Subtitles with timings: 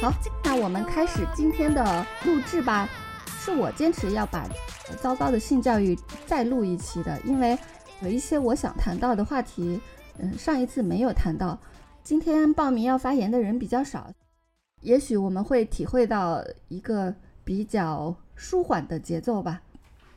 [0.00, 0.12] 好，
[0.44, 2.88] 那我们开始今天的录制吧。
[3.26, 4.44] 是我坚持要把
[5.00, 7.56] 糟糕的性教育再录一期的，因为
[8.00, 9.80] 有一些我想谈到的话题，
[10.18, 11.58] 嗯，上一次没有谈到。
[12.02, 14.10] 今天报名要发言的人比较少，
[14.80, 17.14] 也许我们会体会到一个
[17.44, 19.62] 比较舒缓的节奏吧。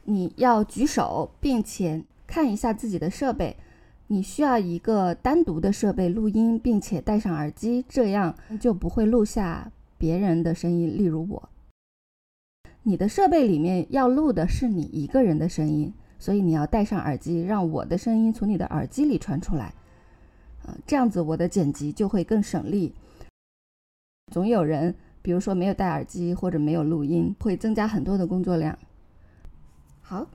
[0.03, 3.55] 你要举手，并且看一下自己的设备。
[4.11, 11.49] 你需要一个单独的设备录音，并且戴上耳机，这样就不会录下别人的声音，例如我。
[12.81, 19.75] 你的设备里面要录的是你一个人的声音，所以你要戴上耳机，让我的声音从你的耳机里传出来。
[20.65, 22.95] 啊，这样子我的剪辑就会更省力。
[24.31, 28.75] 总有人，比如说没有戴耳机或者没有录音，会增加很多的工作量。
[30.01, 30.25] 好，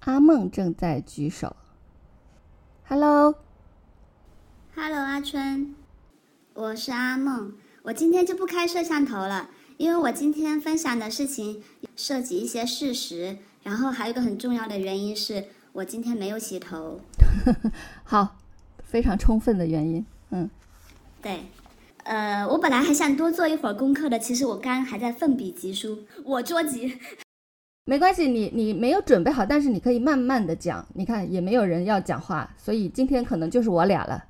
[0.00, 1.54] 阿梦正在举手。
[2.86, 3.34] Hello，Hello，
[5.00, 5.74] 阿春，
[6.52, 7.54] 我是阿梦。
[7.82, 11.62] 我今天就不开摄像头了，因为我今天分享的事情
[11.96, 17.00] 涉及一些事实，然后还有一个很重要的原因是我今天没有洗头。
[18.04, 18.36] 好，
[18.84, 20.04] 非常充分的原因。
[20.28, 20.50] 嗯，
[21.22, 21.46] 对，
[22.02, 26.98] 呃，我本来还想多做一会儿功课的，其实我刚还在奋笔疾书，我着急。
[27.86, 30.86] 没关系，你你没有准备好，但是你可以慢慢的讲。
[30.94, 34.24] 你看也没有人要讲话，所以今天可能就是我俩了。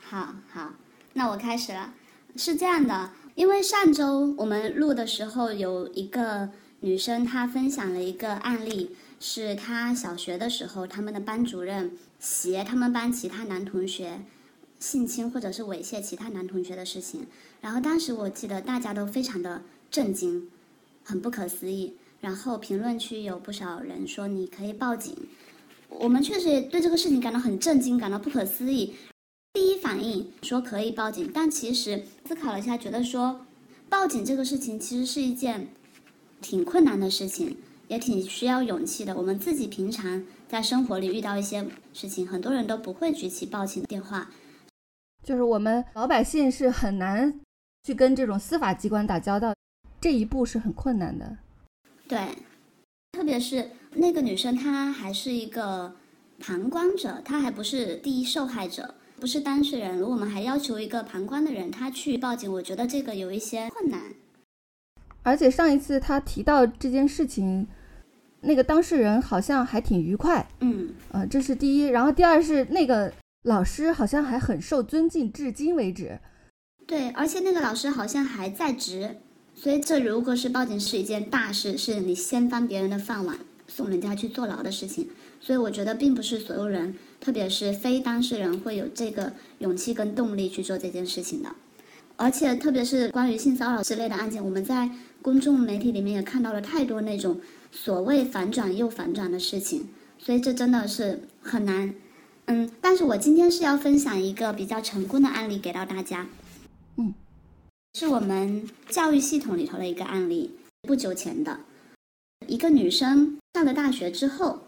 [0.00, 0.74] 好好，
[1.14, 1.92] 那我开始了。
[2.36, 11.90] 是这样的，因为上周我们录的时候，有一个女生她分享了一个案例，是她小学的时候，他们的班主任
[12.20, 14.20] 挟他们班其他男同学
[14.78, 17.26] 性侵或者是猥亵其他男同学的事情。
[17.60, 20.48] 然后当时我记得大家都非常的震惊，
[21.02, 21.96] 很不可思议。
[22.22, 25.12] 然后评论区有不少人说你可以报警，
[25.88, 28.94] 我们确实也对这个事情感到很震惊，感到不可思议。
[29.52, 33.44] 第一反应说可以报警，但其实思考了一下，觉得说
[33.88, 35.66] 报警这个事情其实是一件
[36.40, 37.56] 挺困难的事情，
[37.88, 39.16] 也挺需要勇气的。
[39.16, 44.30] 我们自己平常在生活里遇到一些事情，很多人都不会举起报警电话，
[45.24, 47.40] 就是我们老百姓是很难
[47.82, 49.52] 去跟这种司法机关打交道，
[50.00, 51.36] 这一步是很困难的。
[52.12, 52.20] 对，
[53.12, 55.96] 特别是那个女生，她还是一个
[56.38, 59.96] 旁观者，她还不是第一受害者，不是当事人。
[59.96, 63.98] 如果我们还要求一个旁观的人她去报警，我觉得这个有一些困难。
[65.22, 67.66] 而且上一次他提到这件事情，
[68.42, 70.46] 那个当事人好像还挺愉快。
[70.60, 71.86] 嗯，呃，这是第一。
[71.86, 73.10] 然后第二是那个
[73.44, 76.20] 老师好像还很受尊敬，至今为止。
[76.86, 79.16] 对，而且那个老师好像还在职。
[79.62, 85.08] 所以，这如果是报警是一件大事，是你掀翻别人的饭碗，送人家去坐牢的事情。
[85.40, 91.50] 所以，我觉得并不是所有人，特别是非当事人，会有这个勇气跟动力去做这件事情的。
[92.16, 94.90] 而且，特别是关于性骚扰之类的案件，我们在
[95.22, 97.40] 公众媒体里面也看到了太多那种
[97.70, 99.86] 所谓反转又反转的事情。
[100.18, 101.94] 所以，这真的是很难。
[102.46, 106.26] 嗯，但是我今天是要分享一个比较成功的案例给到大家。
[106.96, 107.14] 嗯。
[107.94, 110.56] 是我们教育系统里头的一个案例。
[110.80, 111.60] 不久前的
[112.48, 114.62] 一个女生上了大学之后，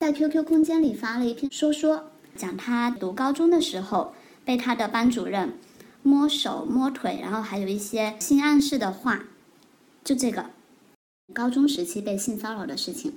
[0.00, 5.52] 在 QQ 空间里发了一篇说说，讲她读高中的时候被她的班主任
[6.02, 9.24] 摸手摸腿，然后还有一些性暗示的话。
[10.02, 10.46] 就这个
[11.32, 13.12] 高中时期被性骚扰的事情，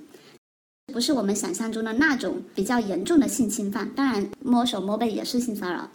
[0.92, 3.90] 不是我们想象中的那种比较严重的性侵犯。
[3.94, 5.90] 当然，摸手摸背也是性骚扰。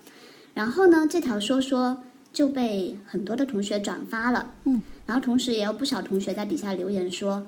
[0.56, 2.04] 然后呢，这条说说。
[2.34, 7.46] 就被很多的同学转发了，嗯，然后同时也有不少同学在底下留言说，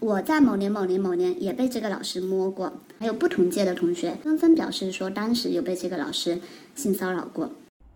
[0.00, 6.40] 我在某年某年某年也被这个老师摸过，还有不同届的同学纷纷表示说当时有被这个老师
[6.74, 7.50] 性骚扰过。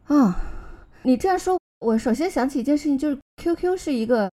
[0.04, 0.36] 啊，
[1.04, 4.30] 你这样说，我首先想起一件事情，就是 QQ 是一个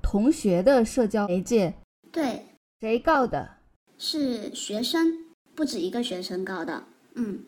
[0.00, 1.74] 同学的社交媒介，
[2.12, 2.46] 对，
[2.80, 3.56] 谁告的？
[3.98, 5.24] 是学生，
[5.54, 6.84] 不止一个学生告的。
[7.14, 7.44] 嗯，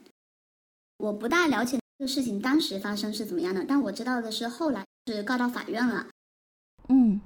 [0.97, 1.79] 我不大了解。
[1.99, 3.65] 这个事情当时发生是怎么样的？
[3.67, 6.07] 但我知道的是，后来是告到法院了。
[6.89, 7.21] 嗯，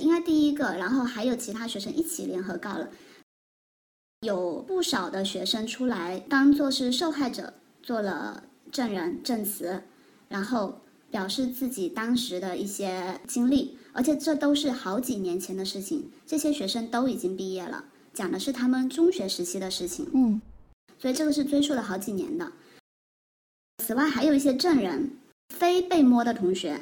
[0.00, 2.88] 应该第一个，然后还有其他学生一起联合告了。
[4.22, 7.52] 有不少的学生出来当做是受害者，
[7.82, 9.82] 做了证人证词，
[10.28, 10.80] 然后
[11.10, 16.10] 表示自己当时的一些经历，而且这都是好几年前的事情。
[16.26, 17.84] 这些学生都已经毕业了，
[18.14, 20.08] 讲的是他们中学时期的事情。
[20.14, 20.40] 嗯，
[20.98, 22.50] 所以这个是追溯了好几年的。
[23.82, 25.10] 此外，还有一些证人，
[25.48, 26.80] 非被摸的同学，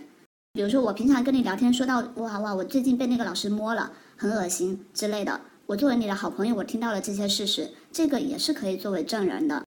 [0.52, 5.40] 比如说我平常跟你聊天说到哇哇，我最近被那个老师摸了，很恶心之类的。
[5.64, 9.64] 我作为你的好朋友，我听到了这些事实，这个也是可以作为证人的。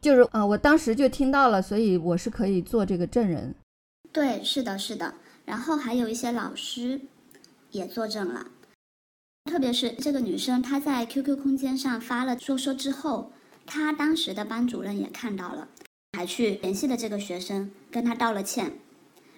[0.00, 3.54] 就是啊，我当时就听到了，所以我是可以做这个证人。
[4.10, 5.14] 对，是的，是的。
[5.44, 7.00] 然后还有一些老师
[7.70, 8.48] 也作证了，
[9.44, 13.30] 特别是这个女生，她在 QQ 空间上发了说说之后，
[13.64, 15.68] 她当时的班主任也看到了，
[16.16, 18.78] 还去联系了这个学生，跟他道了歉。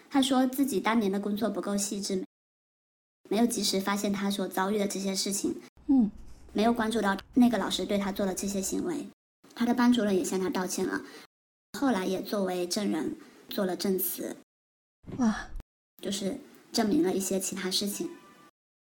[0.09, 2.25] 他说自己当年的工作不够细致，
[3.29, 6.09] 没有及时发现他所遭遇的这些事情，嗯，
[6.53, 9.09] 没有关注到那个老师对他做的这些行为。
[9.57, 11.03] 他的班主任也向他道歉了，
[11.81, 13.17] 后来也作为证人
[13.49, 14.37] 做了证词，
[15.17, 15.49] 哇，
[16.01, 16.39] 就是
[16.71, 18.09] 证明了一些其他事情。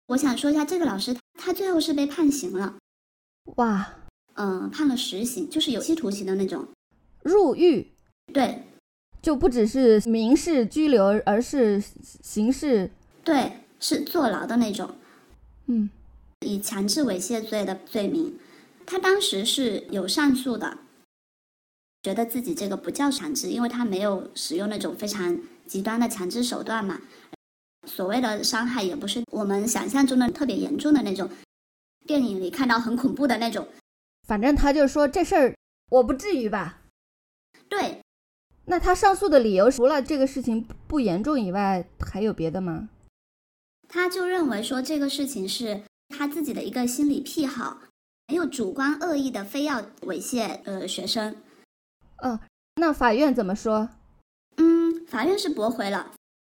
[0.07, 2.75] 我想说一下，这个老师他最后是被判刑了，
[3.55, 3.93] 哇，
[4.33, 6.67] 嗯、判了实刑，就是有期徒刑的那种。
[7.27, 7.91] 入狱
[8.33, 8.63] 对
[9.21, 11.83] 就不只是民事拘留，而是
[12.23, 12.89] 刑事，
[13.23, 14.95] 对，是坐牢的那种。
[15.65, 15.89] 嗯，
[16.41, 18.39] 以强制猥亵罪的罪名，
[18.85, 20.77] 他当时是有上诉的，
[22.03, 27.01] 觉得自己这个不叫强制，因为他没有使用那种非常极端的强制手段嘛。
[27.85, 31.29] 所谓的伤害也不是我们想象中的特别严重的那种，
[32.05, 33.67] 电影里看到很恐怖的那种。
[34.25, 35.55] 反正他就说这事儿
[35.89, 36.76] 我不至于吧。
[37.69, 38.01] 对，
[38.65, 42.89] 那他上诉的理由除了这个事情不严重以外，还有别的吗？
[43.89, 47.79] 他就认为说这个事情是他自己的一个心理癖好，
[48.27, 51.35] 没有主观恶意的非要猥亵呃学生。
[52.19, 52.39] 哦，
[52.75, 53.89] 那法院怎么说？
[54.57, 56.11] 嗯，法院是驳回了，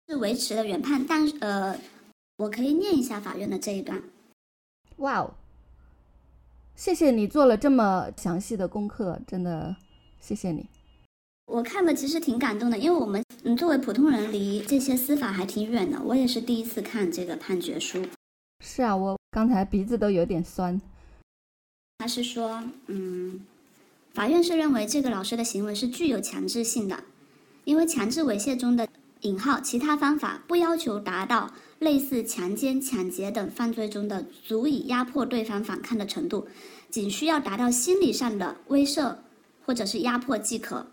[0.08, 1.78] 是维持了原判，但是呃，
[2.38, 4.02] 我可以念一下法院的这一段。
[4.96, 5.34] 哇哦，
[6.74, 9.76] 谢谢你做了这么详细的功课，真的
[10.20, 10.68] 谢谢你。
[11.50, 18.06] 我看了其实挺感动的，因为我们嗯作为普通人离这些司法还挺远的，我也是第一次看这个判决书。
[18.64, 20.80] 是啊，我刚才鼻子都有点酸。
[21.98, 23.40] 他是说，嗯，
[24.14, 27.02] 法院是认为这个老师的行为是具有强制性的，
[27.64, 28.86] 因为强制猥亵中的
[29.22, 36.46] 引号其他方法不要求达到类似强奸、抢劫等犯罪中的足以压迫对方反抗的程度，
[36.88, 39.16] 仅需要达到心理上的威慑
[39.66, 40.86] 或者是压迫即可。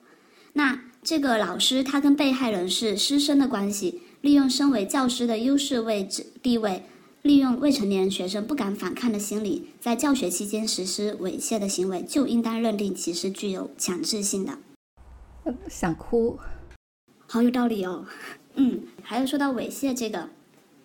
[0.57, 6.83] 那这个老师他跟被害人是师生的关系，利用身为教师的优势位置地位。
[7.21, 14.57] 利用未成年学生不敢反抗的心理，在教学期间实施猥亵的行为，就应当认定其是具有强制性的。
[15.69, 16.39] 想哭。
[17.27, 18.05] 好有道理哦。
[18.55, 20.29] 嗯，还有说到猥亵这个，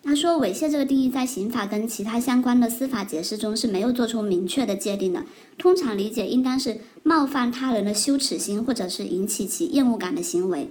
[0.05, 5.23] 他说猥亵这个定义在刑法跟其他相关的司法解释中是没有做出明确的界定的，
[5.57, 10.69] 通常理解应当是冒犯他人的羞耻心或者是引起其厌恶感的行为。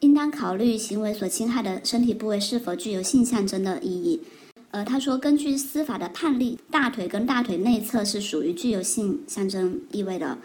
[0.00, 4.20] 应当考虑行为所侵害的身体部位是否具有性象征的意义。
[4.70, 10.36] 呃，他说，根据司法的判例，大腿跟大腿内侧是属于具有性象征意味的，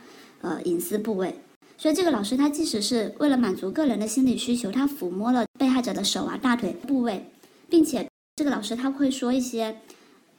[0.41, 1.35] 呃，隐私部位。
[1.77, 7.25] 所以这个老师他即使是为了满足个人的心理需求，他抚摸了被害者的手啊、大腿部位，
[7.73, 9.79] 并且这个老师他会说一些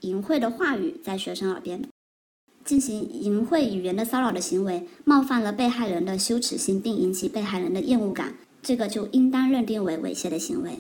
[0.02, 1.82] 淫秽的话语在学生耳边，
[2.64, 10.78] 进行淫秽语言的骚扰的行为，冒犯了被害人的羞耻心，并引起被害人的厌恶感，这个就应当认定为猥亵的行为。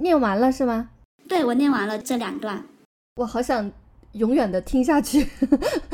[0.00, 0.90] 念完了是吗？
[1.26, 2.66] 对我念完了这两段，
[3.16, 3.72] 我好想
[4.12, 5.26] 永远的听下去。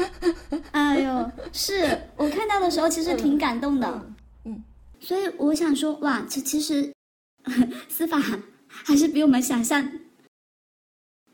[0.72, 3.88] 哎呦，是我看到的时候其实挺感动的，
[4.46, 4.64] 嗯嗯
[4.98, 6.92] 所以我想说，哇，其其实
[7.88, 8.18] 司法
[8.84, 9.92] 还是比我们想象，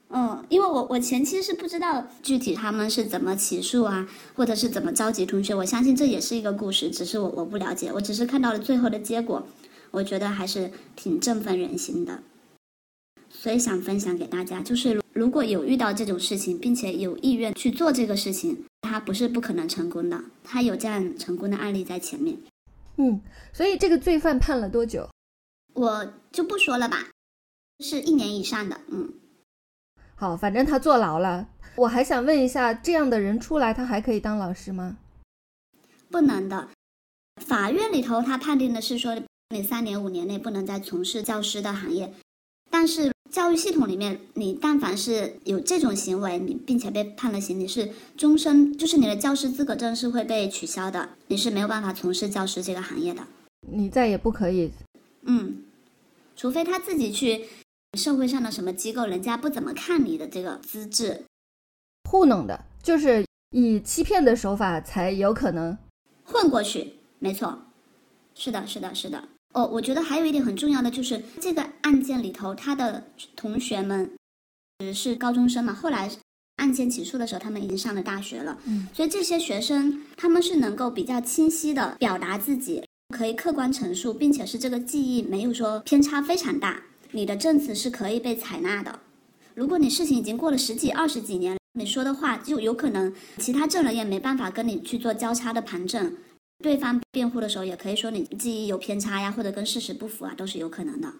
[0.08, 9.46] 嗯，因为我我前期是不知道具体他们是怎么起诉啊，或者是怎么召集同学，我相信这也是一个故事，只是我我不了解，我只是看到了最后的结果，
[9.90, 12.22] 我觉得还是挺振奋人心的，
[13.28, 22.36] 所以想分享给大家，就是如果有遇到这种事情，并且有意愿去做这个事情，它不是不可能成功的，它有这样成功的案例在前面。
[22.96, 23.20] 嗯，
[23.52, 25.08] 所以这个罪犯判了多久？
[25.74, 27.08] 我就不说了吧，
[27.80, 29.12] 是一年以上的，嗯，
[30.14, 31.48] 好，反正他坐牢了。
[31.76, 34.98] 我还想问一下，这样的人出来，他还可以当老师吗？
[36.10, 36.68] 不能的。
[37.40, 39.16] 法院里头他判定的是说，
[39.48, 42.12] 你三年五年内不能再从事教师的行业，
[42.68, 53.26] 但是教育系统里面，你但凡是有这种行为，你并且被判了刑，你是终身，就是你的教师资格证是会被取消的，你是没有办法从事教师这个行业的。
[53.60, 54.70] 你再也不可以。
[55.22, 55.62] 嗯，
[56.36, 57.46] 除非他自己去
[57.98, 61.24] 社会上的什么机构，人家不怎么看你的这个资质，
[62.08, 65.76] 糊弄的，就是以欺骗的手法才有可能。
[66.24, 67.62] 混过去，没错，
[68.34, 69.28] 是的，是的，是的。
[69.52, 73.04] 哦，我觉得还有一点很重要的就是这个案件里头，他的
[73.34, 74.12] 同学们
[74.78, 76.08] 只是高中生嘛，后来
[76.56, 89.00] 案件起诉的时候，他们已经上了大学了，嗯，所以这些学生他们是能够比较清晰的表达自己，可以客观陈述，并且是这个记忆没有说偏差非常大，你的证词是可以被采纳的。
[89.54, 96.16] 如果你事情已经过了十几、二十几年，你说的话就有可能其他证人也没办法跟你去做交叉的盘证，
[96.62, 101.12] 对方辩护的时候也可以说你记忆有偏差呀，或者跟事实不符啊，都是有可能的。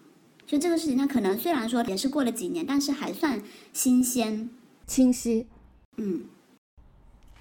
[0.47, 4.49] 所以这个事情，它可能虽然说也是过了几年，但是还算新鲜、
[4.85, 5.47] 清晰。
[5.97, 6.23] 嗯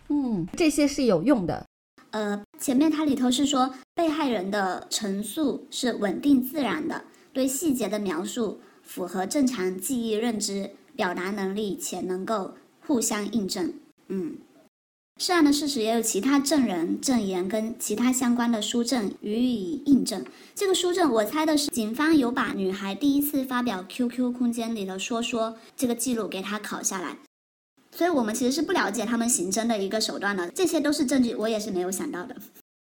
[0.08, 1.64] 嗯，这些是有用的。
[2.10, 10.70] 呃，前面它里头是说被害人的陈述是稳定自然的，对细节的描述符合正常记忆认知。
[10.96, 12.52] 表达能力且能够
[12.86, 13.72] 互相印证，
[14.08, 14.36] 嗯，
[15.16, 20.22] 涉案的事实也有其他证人证言跟其他相关的书证予以印证。
[20.54, 27.16] 这个书证我猜的是警方有把女孩第一次发表 QQ 空间里的说说这个记录给他拷下来，
[27.92, 32.36] 所以我们其实是不了解他们刑侦的一个手段的，这些都是证据，我也是没有想到的。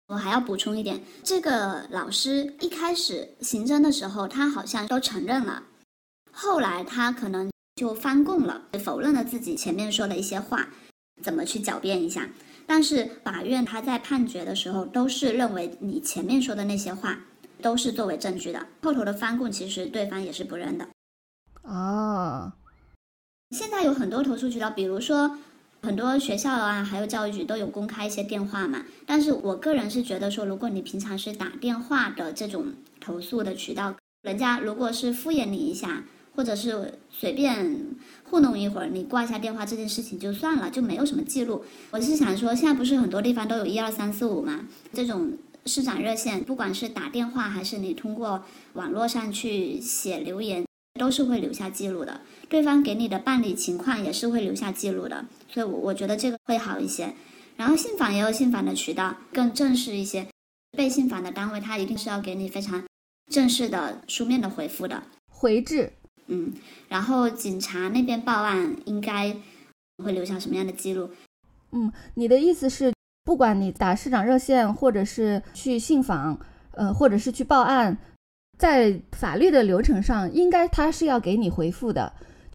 [0.09, 5.63] 我还要补充一点，这个老师一开始刑侦的时候，他好像都承认了，
[6.33, 7.51] 后来他可能。
[7.77, 10.71] 就翻供了，否认了自己前面说的一些话，
[11.23, 12.27] 怎么去狡辩一下？
[12.67, 17.21] 但是法院他在判决的时候都是认为你前面说的那些话
[17.61, 20.89] 都是作为证据的，后头的翻供其实对方也是不认的。
[21.65, 22.55] 哦，
[23.51, 25.37] 现在有很多投诉渠道，比如说
[25.87, 28.85] 很多学校啊，还有教育局都有公开一些电话嘛。
[29.07, 36.03] 但是我个人是觉得说，如果你平常是打电话的这种投诉的渠道，人家如果是敷衍你一下。
[36.37, 41.65] 或者是随便糊弄一会儿，你挂一下电话这件事情就算了，就没有什么记录。
[41.91, 44.69] 我是想说，现在不是很多地方都有一二三四五嘛？
[44.93, 45.33] 这种
[45.65, 50.67] 市长热线，不管是打电话还是你通过网络上去写留言，
[50.97, 52.21] 都是会留下记录的。
[52.49, 57.15] 对方给你的办理情况也是会留下记录的，所以，我我觉得这个会好一些。
[57.57, 60.27] 然后信访也有信访的渠道，更正式一些。
[60.77, 62.85] 被信访的单位，他一定是要给你非常
[63.31, 65.91] 正式的书面的回复的回执。
[66.27, 66.53] 嗯，
[66.89, 69.35] 然后警察那边报案应该
[70.05, 71.09] 会留下什么样的记录？
[71.73, 72.93] 嗯，你的意思是，
[73.25, 76.39] 不管你打市长热线，或者是去信访，
[76.73, 77.97] 呃，或者是去报案，
[78.59, 82.13] 在法律的流程上，应该他是要给你回复的，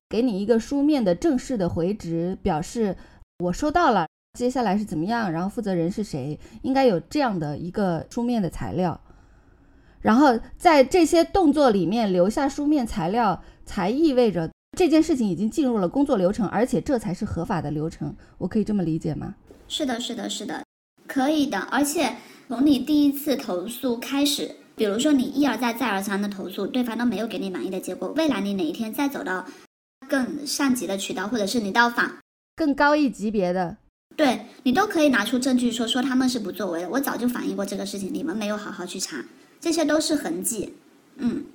[0.09, 2.95] 给你一个书面的正式的回执，表示
[3.39, 8.99] 我收到了，接下来是怎么样，然后负责人是谁，应该有这样的一个书面的材料。
[10.01, 13.41] 然后在这些动作里面留下书面材料。
[13.63, 18.13] 才意味着这件事情已经进入了工作流程，而且这才是合法的流程。
[18.37, 19.33] 我可以这么理解吗？
[19.69, 20.65] 是的，是的，是的，
[21.07, 21.57] 可以的。
[21.57, 22.17] 而且
[22.49, 24.51] 从你第一次投诉开始，
[24.81, 29.45] 比如说你一而再、再而三的投诉，对方都没有给你满意的结果，未来你哪一天再走到
[30.09, 32.17] 更上级的渠道，或者是你到访
[32.55, 33.77] 更高一级别的，
[34.17, 36.89] 对你都可以拿出证据说说他们是不作为的。
[36.89, 39.23] 我早就反映过这个事情，你们没有好好去查，
[39.59, 40.73] 这些都是痕迹。
[41.17, 41.45] 嗯。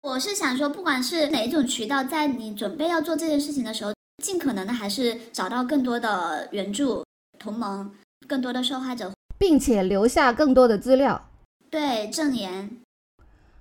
[0.00, 3.92] 我是想说，不管是哪一种渠道，在你准备要做这件事情的时候，
[4.24, 7.04] 尽可能的还是找到更多的援助
[7.38, 7.90] 同盟，
[8.26, 11.28] 更多的受害者，并且留下更多的资料，
[11.76, 12.70] 对证言。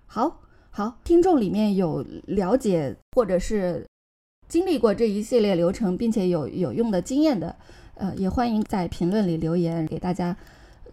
[0.06, 0.40] 好，
[0.72, 3.86] 好，听众里面有了解或者是
[4.48, 7.54] 经历过这一系列流程，并且有有用的经验的，
[7.96, 10.34] 呃，也欢迎在评论里留言，给大家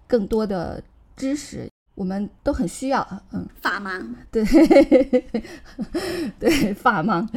[0.09, 0.83] 更多的
[1.15, 1.71] 知识。
[1.95, 4.43] 我们都很需要，嗯，法盲， 对，
[6.41, 7.29] 对，法盲，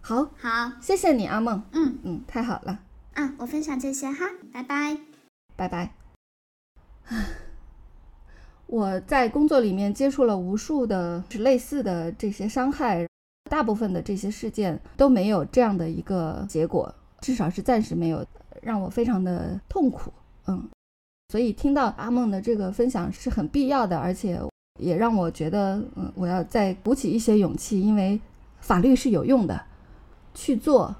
[0.00, 1.96] 好，好，谢谢你，阿梦，嗯。
[2.02, 2.80] 嗯，太好了，
[3.14, 4.98] 嗯，我分享这些哈，拜拜，
[5.54, 5.94] 拜拜。
[8.72, 13.06] 我在工作里面接触了无数的类似的这些伤害，
[13.50, 18.24] 大部分的这些事件都没有这样的一个结果，至少是暂时没有，
[18.62, 20.10] 让我非常的痛苦，
[20.46, 20.70] 嗯。
[21.28, 24.40] 所以听到阿梦的这个分享是很必要的，而且
[24.80, 28.18] 也让我觉得，嗯，我要再鼓起一些勇气，因为
[28.60, 29.62] 法律是有用的，
[30.32, 30.96] 去做，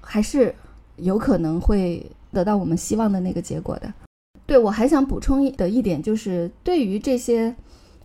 [0.00, 0.52] 还是
[0.96, 3.94] 有可能会得到我们希望的那个结果的。
[4.48, 7.54] 对我还想补充的一点就是，对于这些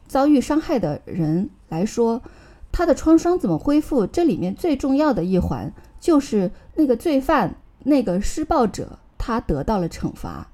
[0.07, 2.21] 遭遇伤害的人来说，
[2.69, 4.05] 他的创伤怎么恢复？
[4.05, 5.71] 这里面最重要的一环
[6.01, 10.49] 就是那个罪犯、那个施暴者，他得到了惩罚。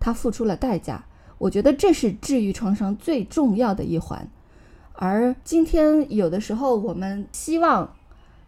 [0.00, 1.04] 他付出了代价，
[1.38, 4.28] 我觉得这是治愈创伤最重要的一环。
[4.94, 7.94] 而今天有的时候我们希望，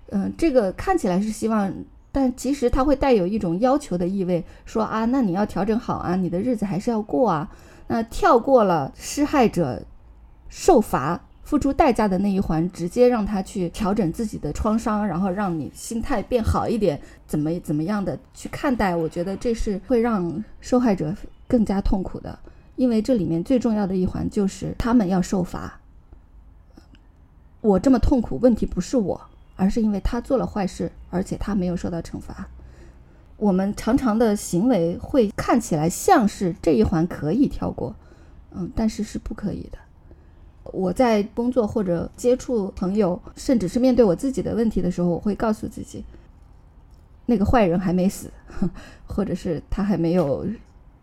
[0.09, 1.73] 嗯，这个看起来是希望，
[2.12, 7.50] 但其实它会带有一种要求的意味，说啊，那你要调整好啊，你的日子还是要过啊。
[7.87, 9.83] 那跳过了施害者
[10.49, 18.95] 受罚、付出代价的那一环，直接让他去调整自己的创伤，然后让你心态变好一点，怎么怎么样的去看待？
[18.95, 21.14] 我觉得这是会让受害者。
[21.50, 22.38] 更加痛苦的，
[22.76, 25.81] 因为这里面最重要的一环就是他们要受罚。
[27.61, 29.21] 我这么痛苦，问题不是我，
[29.61, 32.49] 而是因为他做了坏事，而且他没有受到惩罚。
[33.37, 37.95] 我们常常的行为会看起来像是这一环可以跳过，
[38.52, 39.76] 嗯，但是是不可以的。
[40.64, 46.02] 我在工作或者接触朋友，甚至是面对我自己的问题的时候，我会告诉自己，
[47.26, 48.31] 那个坏人还没死，
[49.07, 50.47] 或者是他还没有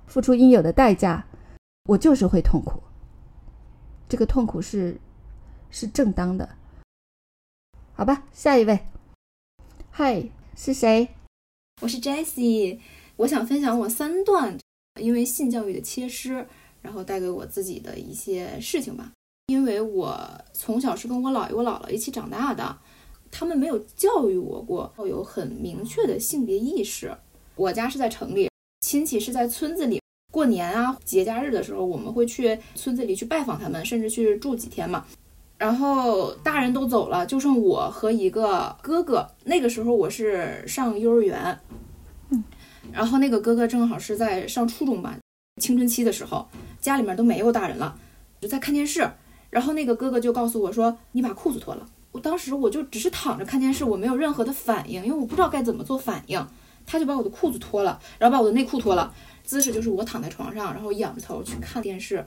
[0.08, 1.24] 付出应有的代价，
[1.86, 2.82] 我就是会痛苦。
[4.10, 5.00] 这个痛苦是
[5.70, 6.50] 是正当的。
[7.98, 8.80] 好吧，下一位。
[9.90, 10.24] 嗨，
[10.56, 11.10] 是谁？
[11.82, 12.78] 我是 Jessie，
[13.16, 14.56] 我想分享我三段
[15.02, 16.46] 因为性教育的缺失，
[16.84, 19.12] 然后带给我自己的一些事情吧。
[19.48, 20.16] 因为我
[20.54, 22.78] 从小是跟我姥爷、我姥姥一起长大的，
[23.32, 27.18] 他们没有教育我过要有很明确的性别意识。
[27.56, 28.48] 我家是在城里，
[28.82, 30.00] 亲戚是在村子里。
[30.32, 35.04] 过年啊、节假日的时候，我们会去村子里去拜访他们，甚至去住几天嘛。
[35.58, 39.28] 然后大人都走了，就剩我和一个哥哥。
[39.46, 41.60] 那个时候我是上幼儿园，
[42.30, 42.44] 嗯，
[42.92, 45.18] 然后那个哥哥正好是在上初中吧，
[45.62, 46.48] 青春期的时候，
[46.80, 47.98] 家里面都没有大人了，
[48.40, 49.10] 就在看电视。
[49.50, 56.48] 然后那个哥哥就告诉我说：“你把裤子脱了。”我当时我就只是躺着看电视，我没有任何的反应，因为我不知道该怎么做反应。
[56.86, 62.26] 他就把我的裤子脱了，然后把我的内裤脱了，姿势就是我躺在床上，然后仰着头去看电视。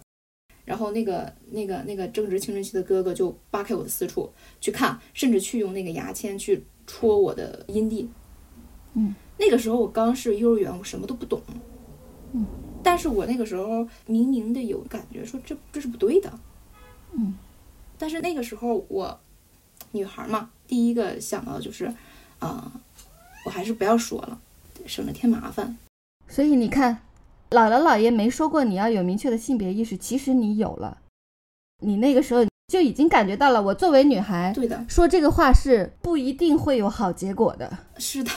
[0.70, 8.08] 然后那个那个那个正值青春期的哥哥就扒开我的私处去看，甚至去用那个牙签去戳我的阴蒂。
[8.94, 11.42] 嗯，那个时候我刚是幼儿园，我什么都不懂。
[12.30, 12.46] 嗯，
[12.84, 16.32] 但是我那个时候明明的有感觉，说这这是不对的。
[17.14, 17.34] 嗯，
[17.98, 19.18] 但是那个时候我
[19.90, 21.92] 女孩嘛，第一个想到的就是，
[22.38, 22.70] 啊，
[23.44, 24.40] 我还是不要说了，
[24.86, 25.76] 省得添麻烦。
[26.28, 27.02] 所以你看，
[27.50, 30.98] 姥姥姥爷没说过你要有明确的性别意识，其实你有了，
[31.80, 37.78] 你那个时候就已经感觉到了，我作为女孩，对的，说这个话是不一定会有好结果的。
[37.98, 38.30] 是的，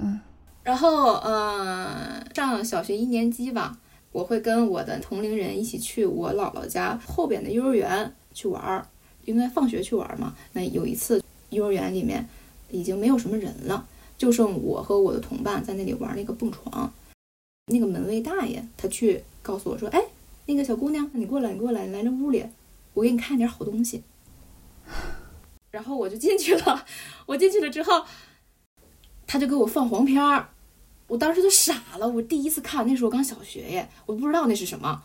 [0.00, 0.20] 嗯，
[0.62, 3.78] 然后呃，上小学一年级吧。
[4.10, 8.86] 我会跟我的同龄人一起去我姥姥家后边的幼儿园去玩儿，
[9.26, 10.34] 应该放学去玩嘛。
[10.54, 12.26] 那有一次，幼儿园里面
[12.70, 16.90] 已经没有什么人了，就剩我和我的同伴在那里玩那个蹦床。
[17.68, 20.02] 那个门卫大爷他去告诉我说：“哎，
[20.46, 22.44] 那个小姑娘，你过来，你过来，你来这屋里，
[22.94, 24.02] 我给你看点好东西。”
[25.70, 26.86] 然后我就进去了。
[27.26, 28.04] 我进去了之后，
[29.26, 30.48] 他就给我放黄片儿。
[31.06, 35.02] 我当时就傻了，我第一次看，那时候刚小学耶，我不知道那是什么，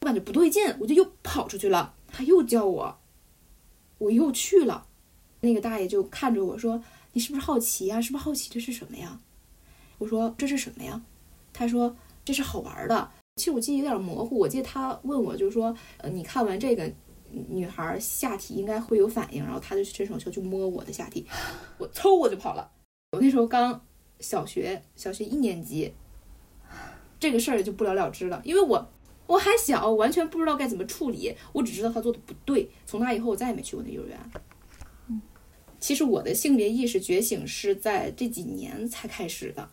[0.00, 1.94] 我感觉不对劲，我就又跑出去了。
[2.08, 2.98] 他又叫我，
[3.98, 4.86] 我又去了。
[5.40, 6.82] 那个大爷就看着我说
[7.14, 8.00] ：“你是不是好奇呀？
[8.00, 9.20] 是不是好奇这是什么呀？”
[9.98, 11.00] 我说：“这是什么呀？”
[11.56, 16.92] 他说：“这是好玩的。”其实我记忆有点模糊，我记得他问我，就是说：“呃，你看完这个，
[17.30, 21.26] 女孩下体应该会有反应。”然后他就伸手就去摸我的下体，
[21.78, 22.70] 我抽我就跑了。
[23.12, 23.80] 我那时候刚。
[24.18, 25.92] 小学小学一年级，
[27.20, 28.90] 这个事儿就不了了之了，因为我
[29.26, 32.70] 我还小，完全不知道该怎么处理，我只知道他做的不对。
[32.86, 34.18] 从那以后，我再也没去过那幼儿园。
[35.08, 35.20] 嗯
[35.78, 39.68] 其实我的性别意识觉醒是在这几年才开始的。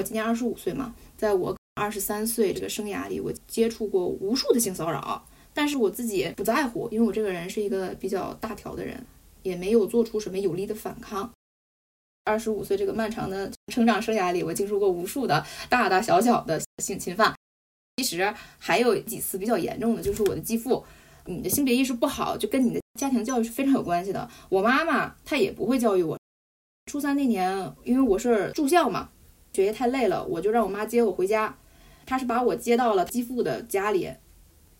[0.00, 9.04] 我今年二十五岁嘛，在我二十三岁这个生涯里，我接触过无数的性骚扰，但是我自己不在乎，因为我这个人是一个比较大条的人，
[9.42, 11.30] 也没有做出什么有力的反抗。
[12.24, 17.34] 二十五岁这个漫长的成长生涯里，我经受过无数的大大小小的性侵犯。
[17.98, 20.82] 其实还有几次比较严重的，就是我的继父。
[21.26, 24.26] 你的性别意识不好，就跟你的家庭教育是非常有关系的。
[24.48, 26.18] 我妈妈她也不会教育我。
[26.90, 29.10] 初三那年，因为我是住校嘛，
[29.52, 31.56] 学业太累了，我就让我妈接我回家。
[32.06, 34.10] 她是把我接到了继父的家里。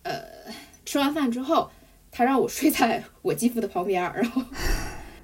[0.03, 0.23] 呃，
[0.85, 1.71] 吃完饭之后，
[2.11, 4.43] 她让我睡在我继父的旁边，然后。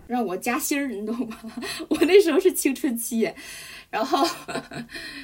[0.06, 1.36] 让我加薪儿，你懂吗？
[1.90, 3.28] 我那时候是青春期，
[3.90, 4.24] 然后，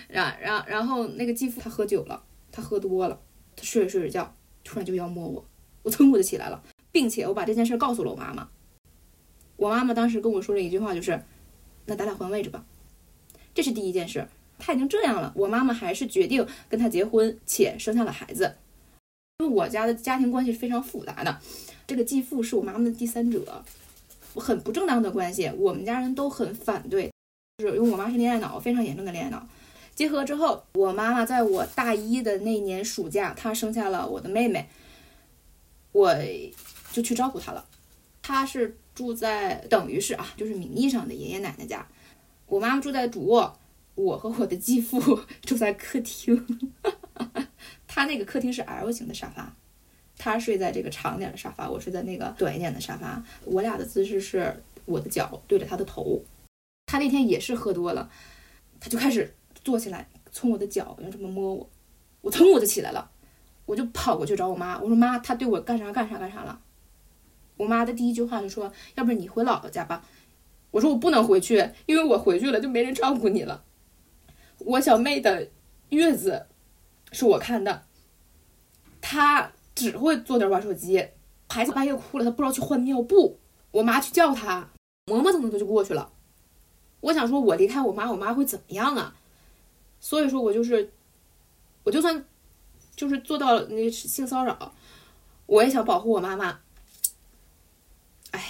[0.09, 3.17] 然然然后那个继父他喝酒了，他喝多了，
[3.55, 5.49] 他睡着睡着觉，突然就要摸我，
[5.85, 8.49] 我噌我就起来了，并且我把这件事告诉了我妈妈。
[9.55, 11.23] 我妈妈当时跟我说了一句话，就是
[11.87, 12.65] ：“那咱俩换位置吧。”
[13.55, 14.27] 这是第一件事。
[14.59, 18.55] 他已经这样了，我妈妈还是决定跟他结婚，且生下了孩子。
[19.39, 21.41] 因为我家的家庭关系是非常复杂的，
[21.87, 23.65] 这个继父是我妈妈的第三者。
[24.35, 27.11] 很不正当的关系，我们家人都很反对，
[27.59, 29.47] 就是因为我妈是恋爱脑，非常严重的恋爱脑。
[29.95, 34.67] 结合之后，我妈妈在我大一的那年暑假，她生下了我的妹妹，
[35.93, 36.17] 我
[36.93, 37.63] 就去照顾她了。
[38.23, 41.87] 她是住在等于是啊，就是名义上的爷爷奶奶家，
[42.53, 43.59] 我妈妈住在主卧，
[43.95, 46.71] 我和我的继父 住在客厅。
[47.89, 49.57] 他那个客厅是 L 型的沙发，
[50.19, 53.25] 他睡在这个长点的沙发，我睡在那个短一点的沙发。
[53.47, 56.23] 我俩的姿势是我的脚对着他的头。
[56.85, 58.11] 他那天也是喝多了，
[58.79, 59.35] 他就开始
[59.65, 61.71] 坐起来，从我的脚要这么摸我，
[62.21, 63.11] 我腾我就起来了，
[63.65, 66.61] 我就跑过去找我妈，我说妈，他对我干啥干啥干啥了。
[67.57, 70.05] 我妈的第一句话就说：“要不你回姥姥家吧。”
[70.73, 73.63] 我说：“我不能回去，因为我回去了就没人照顾你了。
[74.59, 75.49] 我小妹的
[75.91, 76.47] 月子
[77.13, 77.85] 是我看的，
[79.01, 81.09] 她只会坐那玩手机。
[81.49, 83.39] 孩子半夜哭了，她不知道去换尿布，
[83.71, 84.71] 我妈去叫她，
[85.07, 86.11] 磨磨蹭蹭的就过去了。
[87.01, 89.15] 我想说，我离开我妈，我妈会怎么样啊？
[90.01, 90.91] 所以说我就是，
[91.85, 92.25] 我就算
[92.97, 94.75] 就是做到那性骚扰，
[95.45, 96.61] 我也想保护我妈妈。”
[98.33, 98.47] 哎呀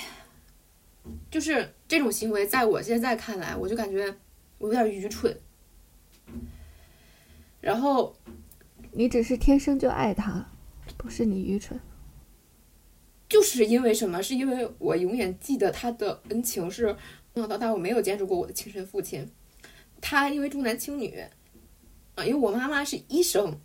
[1.32, 4.14] 就是这种行为，在我现在看来，我就感觉
[4.58, 5.34] 我有点愚蠢。
[7.58, 8.14] 然后，
[8.92, 10.46] 你只是天生就爱他，
[10.98, 11.80] 不是你愚蠢。
[13.30, 14.22] 就是因为什么？
[14.22, 16.94] 是因为我永远记得他的恩情，是
[17.32, 19.26] 从小到大我没有见识过我的亲生父亲。
[20.02, 21.18] 他因为重男轻女，
[22.14, 23.58] 啊，因为我妈妈是医生，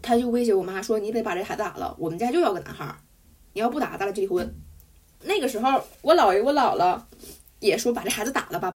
[0.00, 2.96] 他就威胁我妈说：“你得把这孩子打了，我们家就要个男孩，
[3.52, 4.54] 你要不打，咱俩就离婚。”
[5.24, 7.00] 那个时候，我姥爷、我姥姥
[7.60, 8.72] 也说把这孩子打了吧。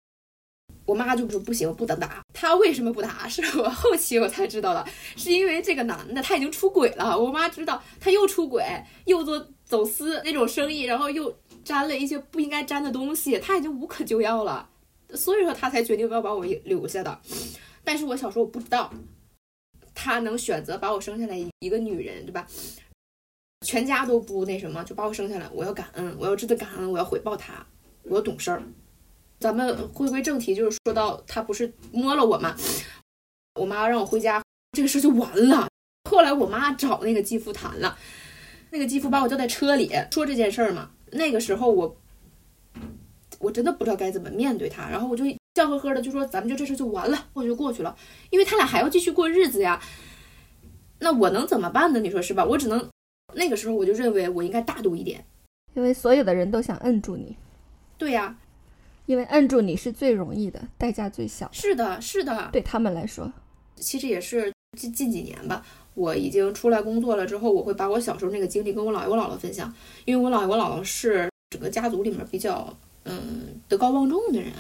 [0.85, 2.21] 我妈就说不行，不能打。
[2.35, 3.29] 他为什么不打？
[3.29, 4.85] 是我后期我才知道的，
[5.17, 7.17] 是因为这个男的他已经出轨了。
[7.17, 8.65] 我妈知道他又出轨，
[9.05, 11.33] 又做走私那种生意，然后又
[11.65, 14.69] 沾了一些不应该沾的东西，他已经无可救药了。
[15.15, 17.21] 所以说他才决定要把我留下的。
[17.85, 18.93] 但是我小时候我不知道，
[19.95, 22.45] 他能选择把我生下来一个女人，对吧？
[23.63, 25.49] 全家都不那什么，就把我生下来。
[25.53, 27.65] 我要感恩，我要知道感恩，我要回报他，
[28.03, 28.63] 我要懂事儿。
[29.41, 32.55] 咱们回归正题，就是说到他不是摸了我吗？
[33.59, 35.69] 我妈让我回家，这个事儿就完了。
[36.11, 37.97] 后来我妈找那个继父谈了，
[38.71, 40.91] 那个继父把我叫在车里说这件事儿嘛。
[41.11, 41.97] 那个时候我
[43.39, 47.97] 我真的不知道该怎么面对他，然后我就笑呵呵的就说：“咱们就这事就完了，过去就过去了。”
[48.31, 49.83] 因为他俩还要继续过日子呀。
[51.01, 51.99] 那我能怎么办呢？
[52.01, 52.45] 你说是吧？
[52.45, 52.89] 我只能。
[53.35, 55.25] 那个时候我就认为我应该大度一点，
[55.75, 57.37] 因为所有的人都想摁住你。
[57.97, 58.37] 对呀，
[59.07, 61.49] 因为摁住你是最容易的，代价最小。
[61.53, 63.33] 是的，是的，对他们来说，
[63.77, 65.65] 其实也是近近几年吧。
[65.95, 69.73] 我已经出来工作了之后，我会把我小时候那个经历跟我姥爷、我姥姥分享，
[70.05, 74.53] 因为我姥爷、我姥姥是整个家族里面比较嗯德高望重的人。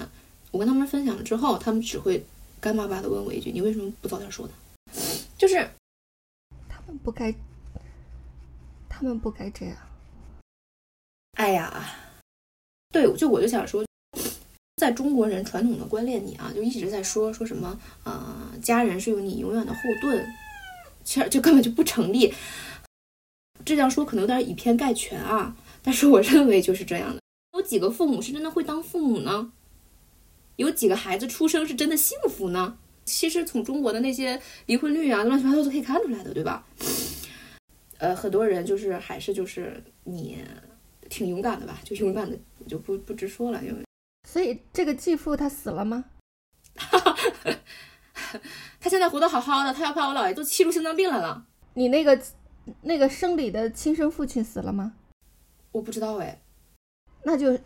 [0.51, 2.23] 我跟他们分享了之后，他们只会
[2.61, 4.53] 干巴巴的问我一句：“你为什么不早点说呢？”
[5.39, 5.57] 就是
[6.69, 7.35] 他们不该。
[9.03, 9.77] 他们不该这样。
[11.33, 11.85] 哎呀，
[12.93, 13.85] 对，就我就想说，
[14.77, 20.25] 在中国人传统的观念里啊，就一直在说说什么，呃，家人是有你永远的后盾，
[21.03, 22.33] 其实就根本就不成立。
[23.65, 27.21] 这样说可能有点以偏概全啊，但是我认为就是这样的。
[27.55, 29.53] 有几个父母是真的会当父母呢？
[30.57, 32.79] 有几个孩子出生是真的幸福呢？
[33.05, 36.65] 其实从中国的那些离婚率啊，乱七八糟都可以看出来的，对吧？
[38.03, 40.45] 呃，很多人就是还是就是你
[41.09, 42.37] 挺勇敢的吧，就勇敢的
[42.67, 43.85] 就不不直说了，因为
[44.29, 46.07] 所以这个继父他死了吗？
[48.81, 51.47] 他现在活得好好的，他要把我姥爷都气出心脏病来了。
[51.75, 52.21] 你那个
[52.81, 54.95] 那个生理的亲生父亲死了吗？
[55.71, 56.43] 我不知道哎，
[57.23, 57.57] 那就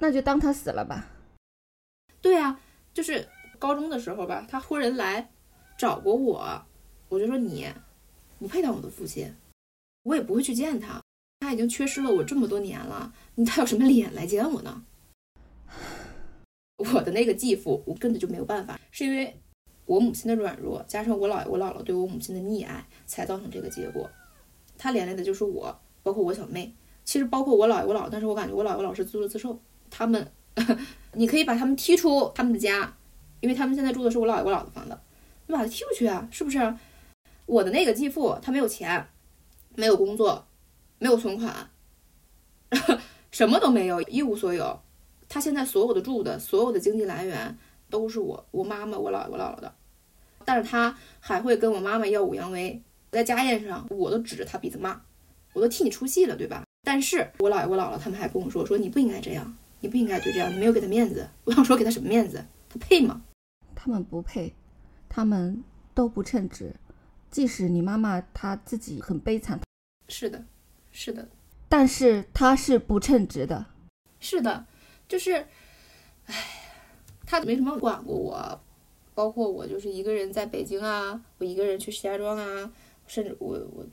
[0.00, 1.08] 那就当他死了吧。
[2.20, 2.58] 对啊，
[2.92, 3.28] 就是
[3.60, 5.30] 高中的时候吧，他托人来
[5.78, 6.66] 找过我，
[7.08, 7.68] 我就说你。
[8.38, 9.32] 不配当我的父亲，
[10.02, 11.00] 我也不会去见他。
[11.40, 13.12] 他已经缺失了我这么多年了，
[13.46, 14.84] 他有什么脸来见我呢？
[16.78, 19.38] 我的那个继父，我根本就没有办法，是因为
[19.84, 24.10] 我母亲的软弱，加上我姥爷、我姥姥对我母亲的溺爱，才造成这个结果。
[24.78, 29.58] 他连累的就是我，包括我小妹，其实包括我姥爷、我姥，但是我感觉我姥爷、我姥是自作自受。
[29.90, 30.30] 他们，
[31.14, 32.96] 你可以把他们踢出他们的家，
[33.40, 34.98] 因为他们现在住的是我姥爷、我姥的房子，
[35.46, 36.58] 你把他踢出去啊，是不是？
[37.46, 39.08] 我的那个继父，他没有钱，
[39.74, 40.46] 没有工作，
[40.98, 41.70] 没有存款，
[43.30, 44.80] 什么都没有，一无所有。
[45.28, 47.56] 他现在所有的住的所有的经济来源
[47.88, 49.74] 都是我、我妈妈、我姥爷、我姥姥的，
[50.44, 55.00] 但是他还会跟我妈妈耀武扬威，在家宴上我都指着他鼻子骂，
[55.52, 56.64] 我都替你出气了，对吧？
[56.82, 61.28] 但是我姥爷、我姥姥他们还跟我说，说你不应该这样，你不应该就这样，你没有给他面子。
[61.44, 62.44] 我想说，给他什么面子？
[62.68, 63.22] 他配吗？
[63.74, 64.54] 他们不配，
[65.08, 65.62] 他们
[65.94, 66.74] 都不称职。
[67.30, 69.60] 即使你妈妈她自己很悲惨，
[70.08, 70.44] 是的，
[70.90, 71.28] 是的，
[71.68, 73.66] 但是她是不称职的，
[74.20, 74.66] 是的，
[75.08, 75.46] 就是，
[76.26, 76.34] 唉，
[77.26, 78.60] 她没什么管过我，
[79.14, 82.72] 包括我就是一个人在北京啊，我一个人去石家庄啊，
[83.06, 83.86] 甚至我我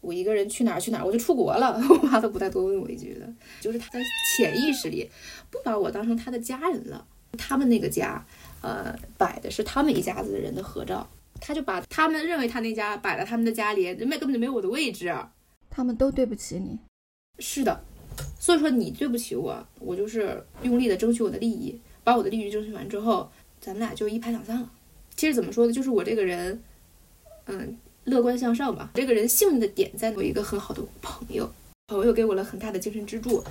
[0.00, 3.26] 我一个人去哪儿去哪儿，我就出国了，我妈都不带多问我一句的。
[3.60, 4.00] 就是她在
[4.36, 5.10] 潜意识里
[5.50, 7.06] 不把我当成她的家人了。
[7.36, 8.24] 他们那个家，
[8.60, 15.14] 呃，摆的是他们一家子的人的合照，他就把他们认为他那家摆在他们的家里，那根本就没有我的位置。
[15.70, 16.78] 他们都对不起你。
[17.38, 17.84] 是的，
[18.38, 24.70] 所以说你对不起我，我就是用力的争取我的利益，把我的利益争取完之后，咱们俩就一拍两散了。
[25.16, 26.62] 其实怎么说呢，就是我这个人，
[27.46, 28.90] 嗯，乐观向上吧。
[28.94, 31.52] 这个人幸运的点在我一个很好的朋友，
[31.88, 33.42] 朋友给我了很大的精神支柱，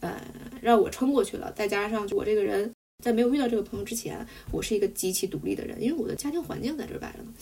[0.00, 0.20] 呃，
[0.60, 1.52] 让我撑过去了。
[1.52, 2.72] 再加上我这个人，
[3.04, 7.32] 在没有遇到这个朋友之前，我是一个极其独立的人，因为我的家庭环境在这摆着呢，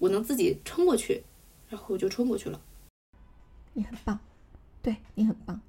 [0.00, 1.22] 我能自己撑过去，
[1.68, 2.60] 然后我就撑过去了。
[3.74, 4.18] 你很棒，
[4.80, 5.60] 对你很棒。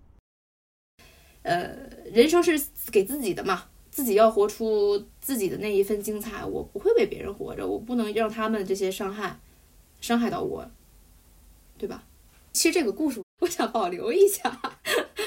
[1.42, 1.76] 呃，
[2.14, 2.58] 人生是
[2.90, 6.46] 给自己的嘛，自己要活出自己的那一份精彩。
[6.46, 9.38] 我不会为别人活着，我不能让他们这些伤害
[10.00, 10.72] 伤害到我，
[11.78, 12.06] 对吧？
[12.54, 14.80] 其实这个故事我想保留一下。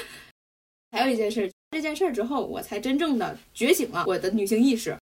[0.89, 4.97] 还有一件事，这件事之后，我才真正的觉醒了我的女性意识。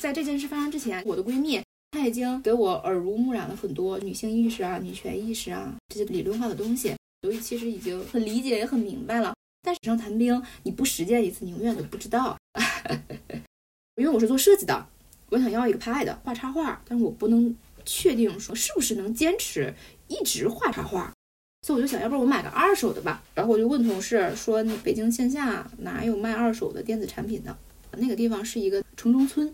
[0.00, 6.94] 在这件事发生之前，我的闺蜜她已经给我耳濡目染了很多女性意识啊、女权意识啊这些理论化的东西。
[7.22, 12.36] 所以其实已经很理解也很明白了，但纸上谈兵，你不实践一次，你永远都不知道。
[13.94, 14.88] 因为我是做设计的，
[15.30, 19.72] 我想要一个 pad 画插画，但是我不能确定说是不是能坚持
[20.08, 21.14] 一直画插画，
[21.62, 23.22] 所以我就想要不然我买个二手的吧。
[23.34, 27.56] 然后我就问同事说，北京线下哪有卖二手的电子产品的？
[27.98, 29.52] 那个地方是一个城中村。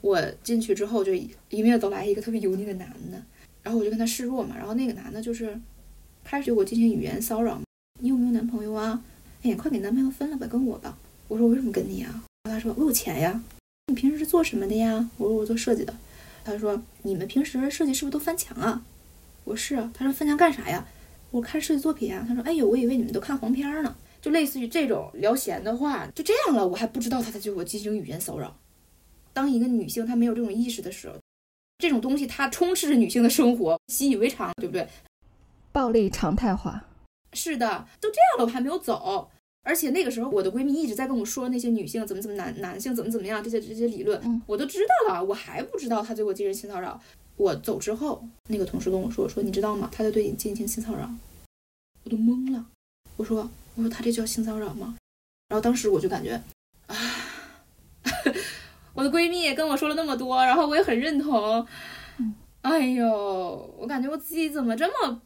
[0.00, 3.22] 我进去之后就迎面走来一个特别油腻的男的，
[3.62, 5.58] 然后我就跟他示弱嘛，然后那个男的就是。
[6.26, 7.60] 开始对我进行语言骚扰，
[8.00, 9.04] 你有没有男朋友啊？
[9.42, 10.96] 哎，快给男朋友分了吧，跟我吧。
[11.28, 12.24] 我说我为什么跟你啊？
[12.44, 13.42] 他说我有钱呀。
[13.88, 15.06] 你平时是做什么的呀？
[15.18, 15.94] 我说我做设计的。
[16.42, 18.82] 他说你们平时设计是不是都翻墙啊？
[19.44, 19.90] 我是啊。
[19.92, 20.86] 他说翻墙干啥呀？
[21.34, 22.24] 我看设计作品啊。
[22.28, 23.94] 他说哎呦，我以为你们都看黄片呢。
[24.22, 28.56] 就类似于这种聊闲的话，就这样了，我还不知道他在对我进行语言骚扰。
[29.34, 31.16] 当一个女性她没有这种意识的时候，
[31.76, 34.88] 这种东西它充斥着女性的生活，习以为常，对不对？
[35.72, 36.82] 暴力常态化，
[37.34, 39.28] 是的，都这样了，我还没有走。
[39.62, 46.98] 而且那个时候，我的闺蜜一直在跟我说那些女性怎么怎么男男性怎么怎么样这些这些理论，我都知道了，我还不知道她对我进行性骚扰。
[47.36, 49.88] 我走之后，那个同事跟我说说，你知道吗？
[49.92, 51.10] 他在对你进行性骚扰，
[52.04, 52.64] 我都懵了。
[53.16, 54.96] 我说我说他这叫性骚扰吗？
[55.48, 56.40] 然后当时我就感觉
[56.86, 56.96] 啊，
[58.94, 61.66] 我的闺蜜跟我说了那么多，然后我也很认同。
[62.62, 65.20] 哎呦，我感觉我自己怎么这么。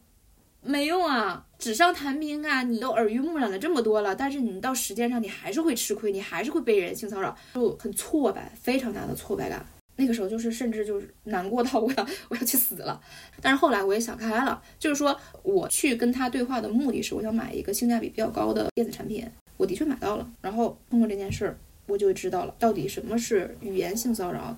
[0.61, 2.65] 没用啊，纸上谈兵啊！
[2.65, 9.65] 你都耳濡目染了这么多了，但是你到实践上，你还是会吃亏，你还是会被人性骚扰，就很挫败，非常大的挫败感。
[9.99, 13.01] 那个时候就是甚至就是难过到 我要我要去死了。
[13.43, 20.31] 但是后来我也想开了，就是说我去跟他对话的目的是我想买一个性价比比较高的电子产品，我的确买到了。
[20.41, 24.57] 然后通过这件事儿，我就知道了到底什么是语言性骚扰，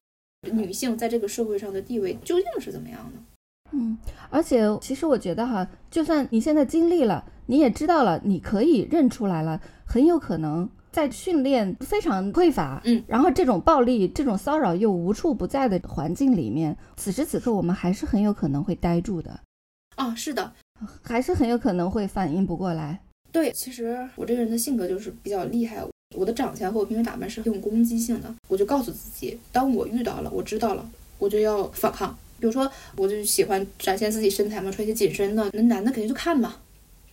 [0.52, 3.20] 女性在这个社会上的地位究竟是怎么样的。
[3.72, 3.96] 嗯，
[4.30, 19.40] 而且其实我觉得哈，就算你现在经历了，你也知道了，你可以认出来了，很有可能在训练非常匮乏，嗯，然后这种暴力、这种骚扰又无处不在的环境里面，此时此刻我们还是很有可能会呆住的。
[19.96, 20.52] 啊，是的，
[21.02, 23.00] 还是很有可能会反应不过来。
[23.30, 25.84] 对，其实我这个人的性格就是比较厉害，
[26.16, 32.16] 我的长相和我平时打扮是很有攻击性的，我就告诉自己，当我遇到了，我知道了，我就要反抗。
[32.40, 35.50] 比如说，我就喜欢展现自己身材嘛，穿一些紧身的。
[35.52, 36.56] 那男的肯定就看嘛，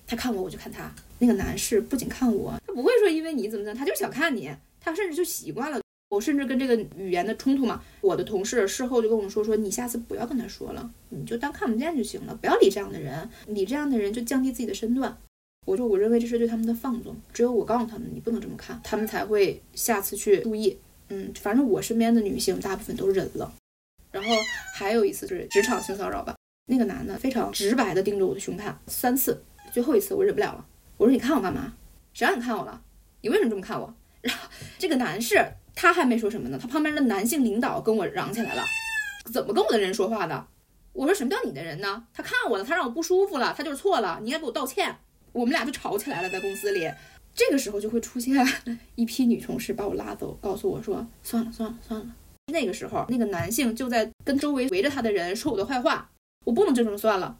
[0.07, 0.89] 他看我，我就看他。
[1.19, 5.79] 那个男士不仅看我，他不会说因为你怎么怎么，他就想看你，他甚至就习惯了。
[6.09, 15.17] 我甚至跟这个语言的冲突嘛，我的同事事后就跟我说说，你下次不要跟他说了，你就当看不见就行了，不要理这样的人，理这样的人就降低自己的身段。
[15.65, 20.77] 我说，我认为这是对他们的放纵，只有我告诉他们你不能这么看，他们才会下次去注意。
[21.09, 23.53] 嗯，反正我身边的女性大部分都忍了。
[24.09, 24.29] 然后
[24.73, 26.35] 还有一次就是职场性骚扰吧，
[26.67, 30.65] 那个男的非常直白的盯着我的胸看三次，最后一次我忍不了了，
[30.97, 31.73] 我说你看我干嘛？
[32.13, 32.81] 谁让你看我了？
[33.21, 33.93] 你为什么这么看我？
[34.21, 35.43] 然后这个男士
[35.75, 38.63] 他还没说什么呢，他旁边的男性领导跟我嚷起来了，
[39.31, 40.47] 怎么跟我的人说话的？
[40.93, 42.03] 我说什么叫你的人呢？
[42.11, 44.97] 他看我了，他让我不舒服了，他就是错了，你应该给我道歉。
[45.31, 46.91] 我们俩就吵起来了，在公司里，
[47.35, 48.35] 这个时候就会出现
[48.95, 52.07] 一批女同事把我拉走，告诉我说算了算了算了。
[52.51, 56.09] 那个时候，那个男性就在跟周围围着他的人说我的坏话，
[56.45, 57.37] 我不能就这么算了，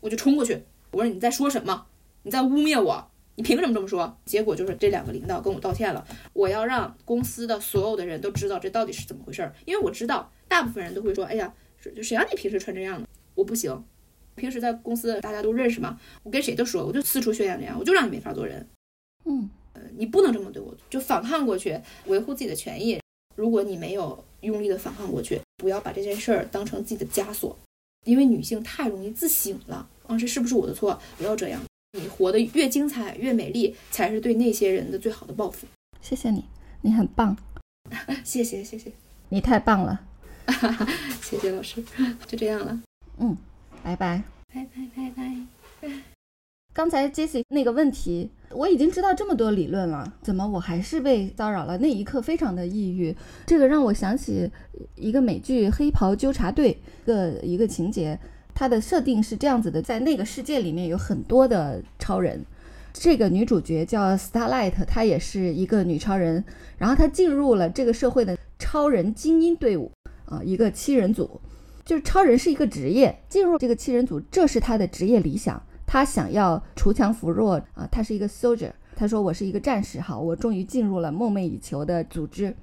[0.00, 1.86] 我就冲过去，我说你在说什么？
[2.22, 3.08] 你在污蔑我？
[3.34, 4.18] 你凭什么这么说？
[4.24, 10.30] 结果就是这两个领导跟我道歉了，我要让公司的所有的人都知道这到底是怎么回事儿，因为我知道。
[10.48, 11.54] 大部分人都会说，哎呀，
[11.96, 13.08] 就谁让你平时穿这样的？
[13.34, 13.82] 我不行，
[14.34, 18.68] 平时在公司大家都认识嘛，我跟谁都说，我就四处宣扬这样，我就让你没法做人。
[19.24, 23.00] 嗯，呃，你不能这么对我，就反抗过去，维护自己的权益。
[23.34, 27.58] 如果你没有用力的反抗过去，不要把这件事儿当成自己的枷锁，
[28.04, 29.88] 因为女性太容易自省了。
[30.06, 31.00] 啊，这是不是我的错？
[31.16, 31.62] 不要这样，
[31.98, 35.66] 你活得越精彩越美丽，才是对那些人的最好的报复。
[36.00, 36.42] 谢谢你，
[36.80, 37.36] 你很棒，
[38.24, 38.90] 谢谢谢谢，
[39.28, 40.00] 你太棒了，
[41.20, 41.84] 谢谢老师，
[42.26, 42.80] 就这样了，
[43.18, 43.36] 嗯，
[43.82, 44.22] 拜拜。
[44.54, 45.92] 拜拜拜拜。
[46.72, 51.76] 刚才 Jesse 那个问题，我已经知道这么多理论了，怎么我还是被骚扰了？
[51.76, 53.14] 那一刻非常的抑郁，
[53.46, 54.50] 这个让我想起
[54.96, 58.18] 一个美剧《黑袍纠察队》的一个情节，
[58.54, 62.44] 它的设定是这样子的：在那个世界里面有很多的超人，
[62.92, 66.44] 这个女主角叫 Starlight，她也是一个女超人，
[66.78, 69.90] 然后她进入了这个社会的超人精英队伍
[70.24, 71.40] 啊，一个七人组，
[71.84, 75.62] 就是超人是一个职业，进入这个七人组，这是她的职业理想。
[75.86, 78.70] 她想要锄强扶弱啊，她是一个 soldier。
[78.94, 82.54] 她说：“我是一个战士，好，我终于进入了梦寐以求的组织。”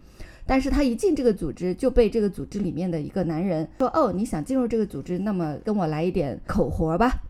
[0.49, 7.21] 但是他一进这个组织，就被这个组织里面的一个男人说：“哦，你想进入这个组织，那么跟我来一点口活吧。”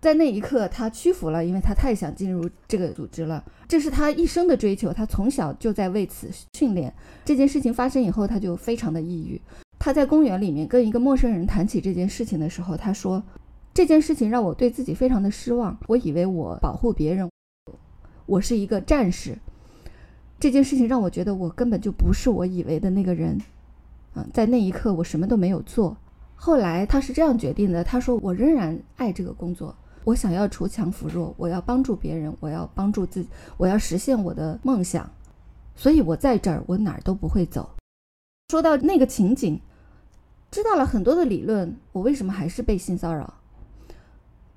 [0.00, 3.44] 在那一刻，他屈服了，因为他太想进入这个组织了。
[3.68, 6.90] 这是他一生的追求，他从小就在为此训练。
[7.22, 9.38] 这件事情发生以后，他就非常的抑郁。
[9.78, 13.22] 他在公园里面跟一个陌生人谈起这件事情的时候，他说。
[13.74, 15.76] 这件事情让我对自己非常的失望。
[15.88, 17.28] 我以为我保护别人，
[18.24, 19.36] 我是一个战士。
[20.44, 23.40] 这件事情让我觉得我根本就不是我以为的那个人。
[24.14, 25.96] 嗯，在那一刻我什么都没有做。
[26.34, 35.10] 后来他是这样决定的：他说我仍然爱这个工作，我想要锄强扶弱，我要帮助别人，我要帮助自己，我要实现我的梦想。
[35.76, 37.70] 所以我在这儿，我哪儿都不会走。
[38.50, 39.58] 说到那个情景，
[40.50, 43.32] 知道了很多的理论，我为什么还是被性骚扰？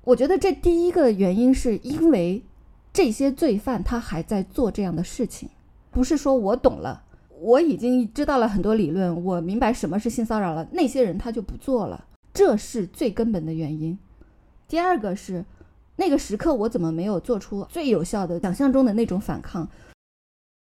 [0.04, 2.44] 我觉得这第一个原因是因为
[2.92, 5.48] 这些罪犯他还在做这样的事情，
[5.90, 7.02] 不是说我懂了，
[7.40, 13.98] 我已经知道了很多理论，我明白什么是性骚扰了，那些人他就不做了，这是最根本的原因。
[14.66, 15.44] 第二个是
[15.96, 19.68] 那个时刻我怎么没有做出最有效的想象中的那种反抗？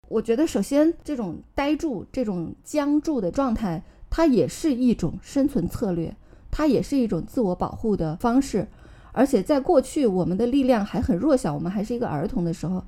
[0.08, 6.14] 我觉得首先这种呆住、这种僵住的状态，它也是一种生存策略，
[6.50, 8.66] 它也是一种自我保护的方式。
[9.12, 12.82] 而且在过去，我们的力量还很弱小，我们还是一个儿童的时候，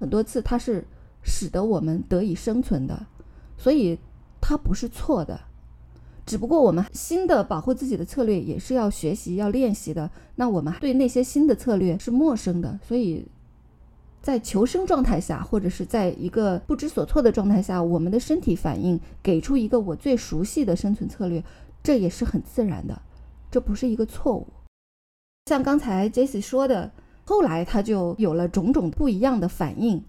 [0.00, 0.84] 很多次它是
[1.26, 3.06] 使得我们得以生存的，
[3.58, 3.98] 所以
[4.40, 5.38] 它不是错的。
[6.24, 10.10] 只不过我们新的保护自己的策略也是要学习、要练习的。
[10.36, 13.26] 那我们对那些新的策略是陌生的，所以
[14.22, 21.44] 在求生状态下，或者是在一个不知所措的状态下，我们的身体反应给出一个我最熟悉的生存策略，
[21.82, 23.00] 这也是很自然的，
[23.50, 24.48] 这不是一个错误。
[25.46, 26.90] 像刚才 Jesse 说的，
[27.24, 30.02] 后来他就有了种种不一样的反应，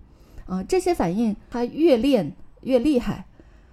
[0.47, 3.25] 啊，这些反应他越练越厉害。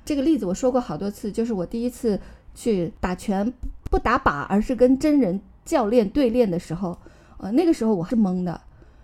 [0.04, 2.20] 这个例子我说过好多次，就是我第一次
[2.54, 3.52] 去打拳，
[3.90, 6.98] 不打靶，而是跟真人教练对练的时候，
[7.38, 8.60] 呃，那个时候我是懵的，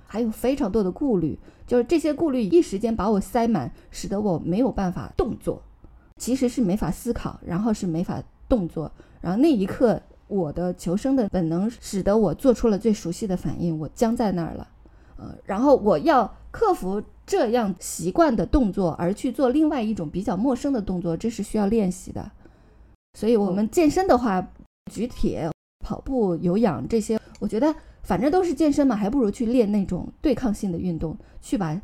[0.07, 5.63] 还有非常多的顾虑，就是这些顾虑一时间把我塞满，使得我没有办法动作，
[6.19, 10.03] 其实是没法思考，然后是没法动作，然后那一刻。
[10.31, 14.69] 我的求生的本能使得我做出了最熟悉的反应，我僵在那儿了，
[15.17, 22.31] 呃，然后我要克服这样习惯的动作，而去做另外一种比较陌生的动作，这是需要练习的。
[23.19, 24.47] 所以，我们健身的话，
[24.91, 25.51] 举铁、
[25.85, 31.81] 跑步、有氧这些，我觉得反正都是健身嘛，还不如去练那种对抗性的运动，去把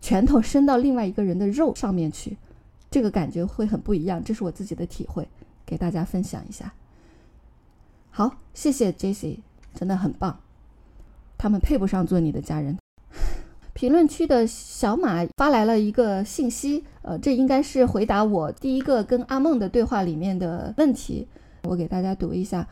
[0.00, 2.36] 拳头伸到另外一个人的肉上面去，
[2.90, 4.22] 这个感觉会很不一样。
[4.22, 5.28] 这是我自己的体会，
[5.64, 6.72] 给大家分享一下。
[8.10, 9.40] 好，谢谢 Jesse，
[9.74, 10.40] 真的很棒。
[11.38, 12.78] 他们配不上做你的家人。
[13.76, 21.28] 评论区的小马发来了一个信息，呃，这应该是回答我第一个跟阿梦的对话里面的问题。
[21.64, 22.66] 我给大家读一下：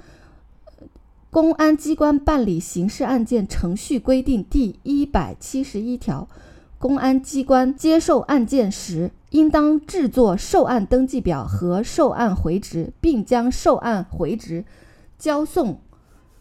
[1.28, 6.26] 公安机关办理刑事案件程序规定第一百七十一条，
[6.78, 14.64] 公安机关接受案件时，应当制作受案登记表和受案回执，并将受案回执。
[15.18, 15.80] 交送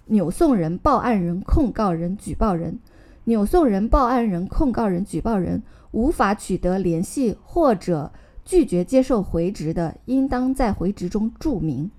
[0.05, 2.79] 扭送人、报案人、控告人、举报人。
[3.25, 8.11] 扭送人、报案人、控告人、举报人无法取得联系或者
[8.43, 11.89] 拒绝接受回执的，应当在回执中注明。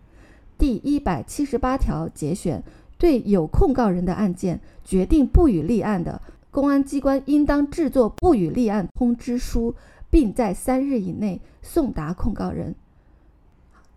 [0.58, 2.62] 第一百七十八条节选：
[2.98, 6.20] 对有控告人的案件决定不予立案的，
[6.50, 9.74] 公安机关应当制作不予立案通知书，
[10.10, 12.74] 并在三日以内送达控告人。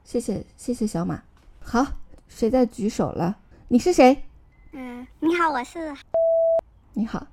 [0.04, 1.24] 谢谢谢谢小马。
[1.60, 1.86] 好，
[2.28, 3.38] 谁在举手了？
[3.68, 4.24] 你是谁？
[4.72, 5.94] 嗯，你好，我是。
[6.98, 7.28] 你好，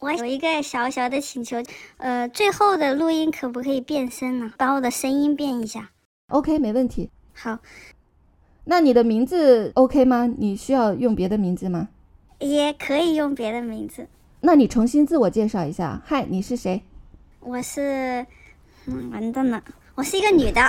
[0.00, 1.62] 我有一个小小的请求，
[1.98, 4.52] 呃，最后的录音可不可以变声呢？
[4.58, 5.92] 把我的声音变一下。
[6.30, 7.08] OK，没问题。
[7.32, 7.60] 好，
[8.64, 10.26] 那你的名字 OK 吗？
[10.26, 11.90] 你需要用别的名字吗？
[12.40, 14.08] 也可以用别的名字。
[14.40, 16.02] 那你重新自我介绍一下。
[16.04, 16.82] 嗨，你是谁？
[17.38, 18.26] 我是，
[18.86, 19.62] 嗯，完蛋了，
[19.94, 20.60] 我是一个女的。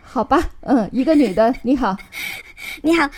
[0.00, 1.54] 好吧，嗯，一个女的。
[1.62, 1.94] 你好，
[2.82, 3.10] 你好，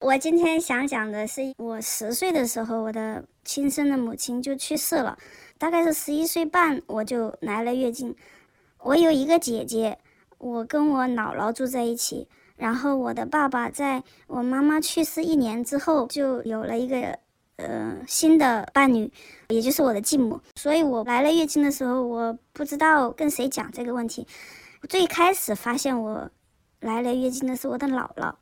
[0.00, 5.18] 我今天想讲的是，我十岁的时候，我的亲生的母亲就去世了，
[5.58, 8.14] 大概是十一岁半我就来了月经。
[8.78, 9.98] 我有一个姐姐，
[10.38, 17.18] 我跟我姥姥住在一起，然后我的爸爸在我妈妈去世一年之后就有了一个
[17.56, 19.12] 呃新的伴侣，
[19.48, 20.40] 也就是我的继母。
[20.54, 24.24] 所以我来了月经的时候，我不知道跟谁讲这个问题。
[24.88, 26.30] 最开始发现我
[26.78, 28.32] 来了月经的是我的姥姥。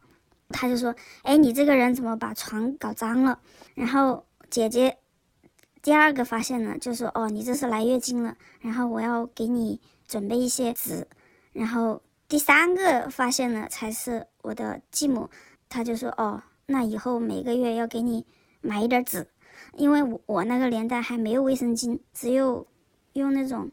[0.51, 0.95] 她就说
[1.25, 3.39] ：“哎，你这个人怎么把床搞脏了？”
[3.75, 4.99] 然后姐姐
[5.83, 11.07] 第二个发现呢，就说：“哦，你这是来月经了，然后我要给你准备一些纸。”
[11.53, 15.29] 然后第三个发现呢，才是我的继母，
[15.69, 18.27] 他就说：“哦，那以后每个月要给你
[18.61, 19.29] 买一点纸，
[19.75, 22.67] 因为我我那个年代还没有卫生巾，只有
[23.13, 23.71] 用那种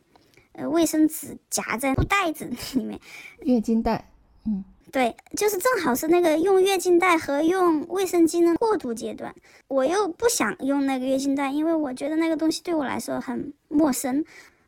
[0.53, 2.45] 呃卫生纸夹在布袋子
[2.76, 2.99] 里面。”
[3.41, 4.11] 月经带。
[4.45, 4.63] 嗯。
[4.95, 9.35] 对，就是正好是那个用月经带和用卫生巾的过渡阶段，
[9.67, 14.23] 我又不想用那个月经带，因为我觉得那个东西对我来说很陌生。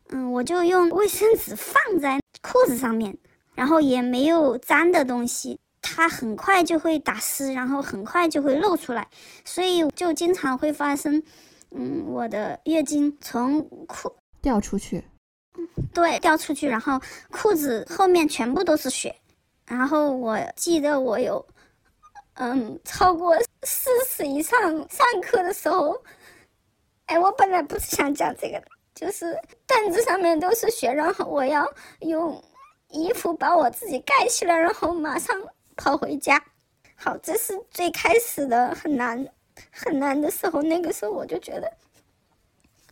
[0.09, 3.17] 嗯，我就用卫生纸放在裤子上面，
[3.55, 9.07] 然后也没有粘的东西，它很快就会打湿，然后很快就会露出来，
[9.45, 11.23] 所以就经常会发生，
[11.71, 15.01] 嗯，我的月经从裤掉出去，
[15.93, 16.99] 对，掉出去，然后
[17.31, 19.15] 裤子后面全部都是血。
[19.67, 21.45] 然后我记得我有，
[22.35, 24.59] 嗯，超过四十以上
[24.89, 26.01] 上课的时候，
[27.07, 32.41] 哎，我本来不是想讲这个的，就是凳子上面都是血，然后我要用
[32.87, 35.35] 衣服把我自己盖起来，然后马上
[35.75, 36.41] 跑回家。
[36.95, 39.27] 好，这是最开始的很难
[39.69, 41.69] 很难的时候，那个时候我就觉得，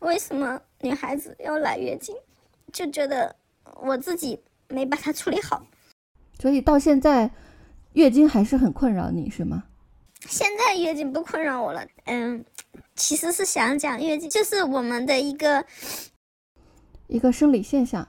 [0.02, 2.14] 为什么女孩子要来月经，
[2.74, 3.34] 就觉得
[3.76, 5.66] 我自己没把它处理好。
[6.46, 7.32] 所以到现在，
[7.94, 9.64] 月经还是很困扰你，是吗？
[10.28, 11.84] 现在月经不困扰我了。
[12.04, 12.46] 嗯，
[12.96, 15.66] 其实是想讲月经就是我们的一个
[17.08, 18.08] 一个生理现象，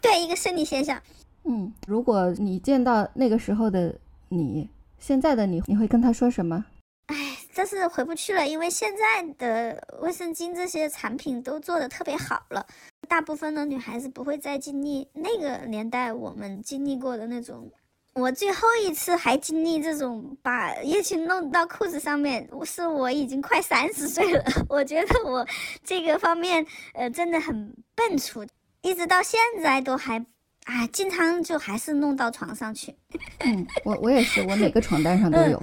[0.00, 0.98] 对，一个生理现象。
[1.44, 3.94] 嗯，如果你见到那个时候的
[4.30, 6.64] 你，现在的你，你会跟他说什么？
[7.08, 12.66] 哎，但是回不去了，因为现在的卫生巾这些产品都做的特别好了。
[13.06, 17.70] 大部分的女孩子不会再经历那个年代我们经历过的那种。
[18.14, 24.42] 我最后一次还经历这种把月经弄到裤子上面，是我已经快三十岁了。
[24.70, 25.46] 我觉得我
[25.84, 28.46] 这个方面呃真的很笨拙，
[28.80, 30.18] 一直到现在都还
[30.64, 32.96] 啊，经常就还是弄到床上去。
[33.40, 35.62] 嗯，我我也是，我每个床单上都有。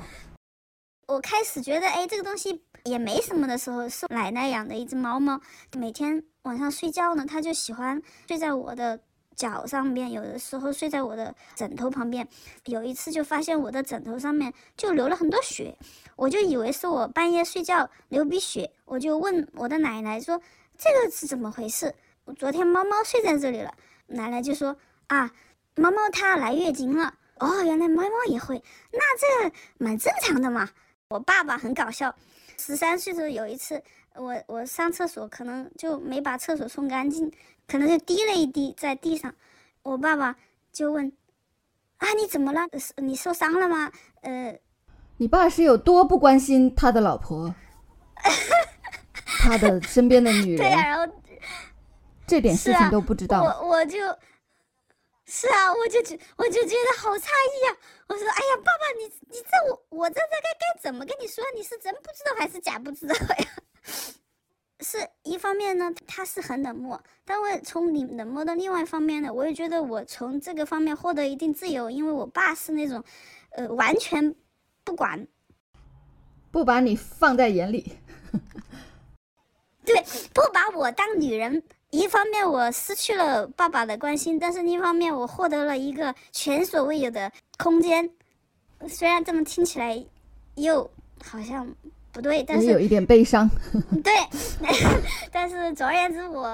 [1.07, 5.41] 我开始觉得哎这个东西也没什么的时候，是奶奶养的一只猫猫，
[5.75, 6.23] 每天。
[6.43, 8.99] 晚上睡觉呢，他就喜欢睡在我的
[9.33, 12.27] 脚上面，有的时候睡在我的枕头旁边。
[12.65, 15.77] 有一次就发现我的枕头上面就流了很多血，
[16.17, 20.41] 我就以为是我半夜睡觉流鼻血，我就问我的奶奶说
[20.77, 21.95] ：“这个是怎么回事？”
[22.37, 23.73] 昨天猫猫睡在这里了，
[24.07, 24.75] 奶奶就说
[25.07, 25.31] ：“啊，
[25.75, 30.69] 猫猫它来月经了。”哦，原来猫猫也会，那这蛮正常的嘛。
[31.07, 32.13] 我爸爸很搞笑，
[32.57, 33.81] 十三岁的时候有一次。
[34.15, 37.31] 我我上厕所可能就没把厕所冲干净，
[37.67, 39.33] 可能就滴了一滴在地上。
[39.81, 40.35] 我爸爸
[40.71, 41.11] 就问
[41.97, 42.61] ：“啊，你怎么了？
[42.97, 43.91] 你受伤了吗？”
[44.21, 44.57] 呃，
[45.17, 47.53] 你爸是有多不关心他的老婆，
[49.25, 50.57] 他的身边的女人？
[50.61, 51.13] 对呀，然后
[52.25, 53.41] 这点事情都不知道。
[53.43, 53.97] 我我就，
[55.25, 57.77] 是啊，我就觉我就觉得好诧异呀。
[58.07, 61.43] 我说：“哎呀，爸爸，你你这我我这这该该怎么跟你说？
[61.55, 63.47] 你是真不知道还是假不知道呀？”
[64.79, 73.01] 是一方面呢，他是很冷漠，但我从你冷漠的另外一方面呢，我也觉得我从这个方面获得一定自由，因为我爸是那种，
[73.51, 74.35] 呃，完全
[74.83, 75.25] 不管，
[76.51, 77.97] 不把你放在眼里，
[79.85, 79.95] 对，
[80.33, 81.63] 不把我当女人。
[81.91, 88.09] 一方面我失去了爸爸的关心，但是另一方面我获得了一个前所未有的空间。
[88.89, 90.03] 虽然这么听起来，
[90.55, 90.89] 又
[91.23, 91.73] 好像。
[92.13, 93.49] 不对，但是有一点悲伤。
[94.03, 94.13] 对，
[95.31, 96.47] 但是总而言之，我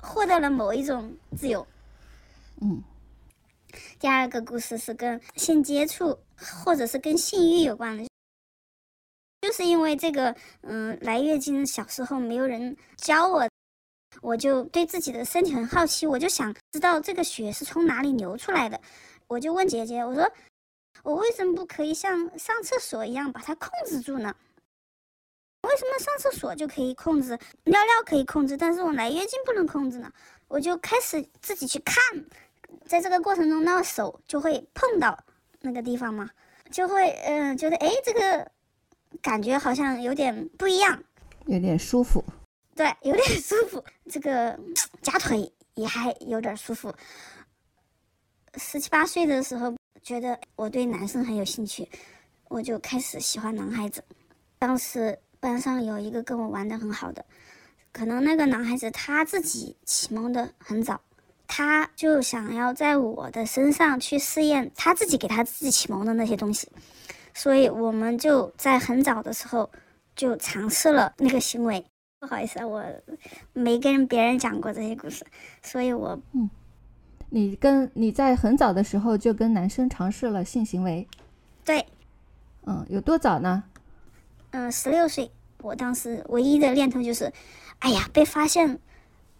[0.00, 1.66] 获得了某一种自由。
[2.60, 2.82] 嗯，
[3.98, 8.06] 第二个故事是跟性接触或者是跟性欲有关的，
[9.40, 13.48] 就是因为这个，嗯，来月经小时候没有人教我，
[14.20, 18.78] 我就对自己的身体很好奇，我就想知道这个血是从哪里流出来的，
[19.26, 20.30] 我就问姐姐，我说
[21.02, 24.34] 我为什么不可以像上厕所一样把它控制住呢？
[25.62, 30.10] 为什么上厕所就可以控制，尿尿可以控制，但是我来月经不能控制呢？
[30.48, 31.96] 我就开始自己去看。
[32.86, 35.18] 在这个过程中，那手就会碰到
[35.60, 36.28] 那个地方嘛，
[36.70, 38.50] 就会嗯觉得哎，这个
[39.20, 41.02] 感觉好像有点不一样，
[41.46, 42.24] 有点舒服。
[42.74, 43.84] 对，有点舒服。
[44.10, 44.58] 这个
[45.02, 46.92] 夹腿也还有点舒服。
[48.56, 51.88] 十七八岁的时候，觉得我对男生很有兴趣，
[52.48, 54.02] 我就开始喜欢男孩子。
[54.58, 57.24] 当时班上有一个跟我玩的很好的，
[57.92, 61.00] 可能那个男孩子他自己启蒙的很早。
[61.52, 66.68] 他就想要在我的身上去试验他自己给他自己启蒙的那些东西，
[67.34, 69.68] 所以我们就在很早的时候
[70.14, 71.84] 就尝试了那个行为。
[72.20, 72.84] 不好意思啊，我
[73.52, 75.26] 没跟别人讲过这些故事，
[75.62, 76.48] 所以我嗯，
[77.30, 81.08] 你跟你在很早的时候就跟男生尝试了性行为，
[81.64, 81.84] 对，
[82.66, 83.64] 嗯，有多早呢？
[84.50, 85.30] 嗯，十六岁，
[85.62, 87.32] 我当时唯一的念头就是，
[87.80, 88.80] 哎呀，被发现。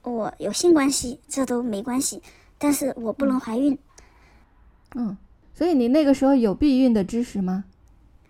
[0.02, 2.22] 我有性关系，这都没关系，
[2.56, 3.78] 但是我不能怀孕。
[4.94, 5.14] 嗯，
[5.52, 7.64] 所以你那个时候有避孕的知识吗？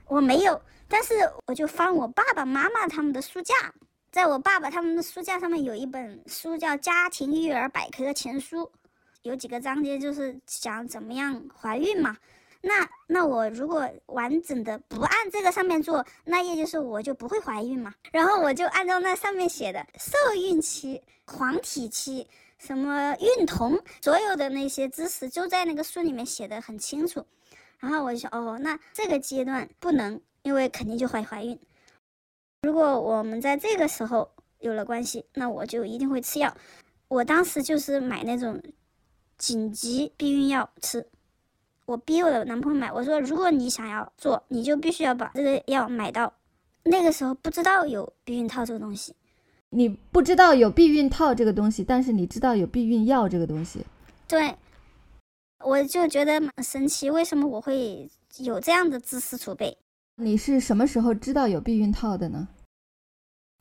[0.09, 1.15] 我没有，但是
[1.47, 3.55] 我就翻我爸爸妈妈他们的书架，
[4.11, 8.63] 在我爸爸他们的书架上面有一本书叫《家庭育儿百科全书》，
[9.23, 12.17] 有几个章节就是讲怎么样怀孕嘛。
[12.63, 17.95] 那那我如果完整的不按这个上面做，那也就是我就不会怀孕嘛。
[18.13, 27.25] 然后我就按照那上面写的受孕期、黄体期、什么孕酮，所有的那些知识就在那个书里面写的很清楚。
[27.79, 31.59] 然后我就想，哦，那这个阶段不能，因为肯定就会怀孕。
[32.61, 36.55] 如果我们在这个时候有了关系，那我就一定会吃药。
[37.09, 38.63] 我当时就是买那种
[39.39, 41.09] 紧急避孕药吃。
[41.91, 46.33] 我逼我的男朋友买，我说如果你想要做，你就必须要把这个药买到。
[46.85, 49.17] 那个时候不知道有避孕套这个东西，
[49.71, 53.85] 你不知道有避孕套这个东西，但是你知道有避孕药这个东西。
[54.29, 54.55] 对，
[55.65, 59.77] 我就觉得蛮神奇，为什么我会有这样的知识储备？
[60.15, 62.47] 你是什么时候知道有避孕套的呢？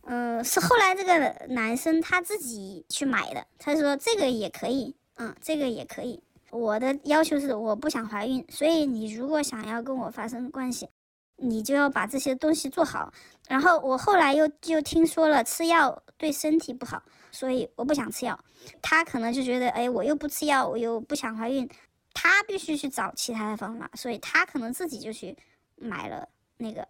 [0.04, 6.22] 嗯，是后来这个男生他自己去买的，他说这个也可以，嗯，这个也可以。
[6.52, 10.90] 我的要求是我不想怀孕，所以你如果想要跟我发生关系，
[11.36, 13.14] 你就要把这些东西做好。
[13.48, 18.40] 然后我后来又又听说了吃药对身体不好，所以我不想吃药。
[18.82, 21.70] 他可能就觉得，哎，我又不吃药，我又不想怀孕，
[22.14, 25.38] 他必须去找其他的方法，所以他可能自己就去
[25.76, 26.28] 买了
[26.58, 26.88] 那个。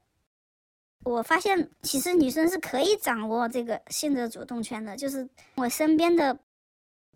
[1.03, 6.39] 我发现其实女生是可以掌握这个性的主动权的，就是我身边的。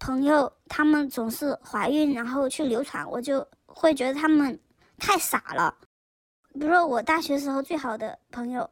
[0.04, 4.60] 朋友，他们总是怀孕，然后去流产，我就会觉得他们
[4.98, 5.74] 太傻了。
[6.52, 8.70] 比如说，我大学时候最好的朋友，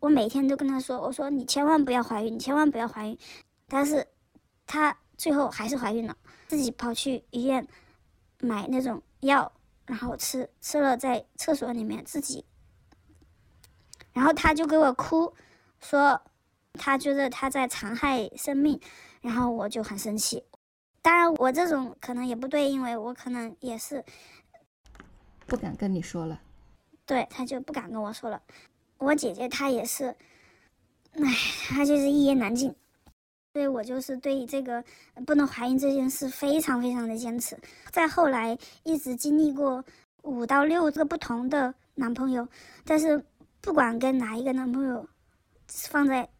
[0.00, 3.16] 我每天都跟他说：“我说你千万不要怀孕，你千万不要怀孕。”
[3.68, 4.04] 但是，
[4.66, 6.16] 他最后还是怀孕了，
[6.48, 7.64] 自己跑去医院
[8.40, 9.52] 买那种药，
[9.86, 12.44] 然后吃，吃了在厕所里面自己，
[14.12, 15.32] 然后他就给我哭，
[15.78, 16.20] 说
[16.72, 18.80] 他觉得他在残害生命，
[19.20, 20.42] 然后我就很生气。
[21.04, 24.02] 当然，我这种可能也不对，因为我可能也是
[25.44, 26.40] 不敢跟你说了。
[27.04, 28.40] 对，他就不敢跟我说了。
[28.96, 30.16] 我姐姐她也是，
[31.12, 31.30] 唉，
[31.68, 32.74] 她就是一言难尽。
[33.52, 34.82] 所以我就是对这个
[35.26, 37.58] 不能怀孕这件事非常非常的坚持。
[37.90, 39.84] 再后来，一直经历过
[40.22, 42.48] 五到六个不同的男朋友，
[42.86, 43.22] 但是
[43.60, 45.06] 不管跟哪一个男朋友
[45.68, 46.30] 放在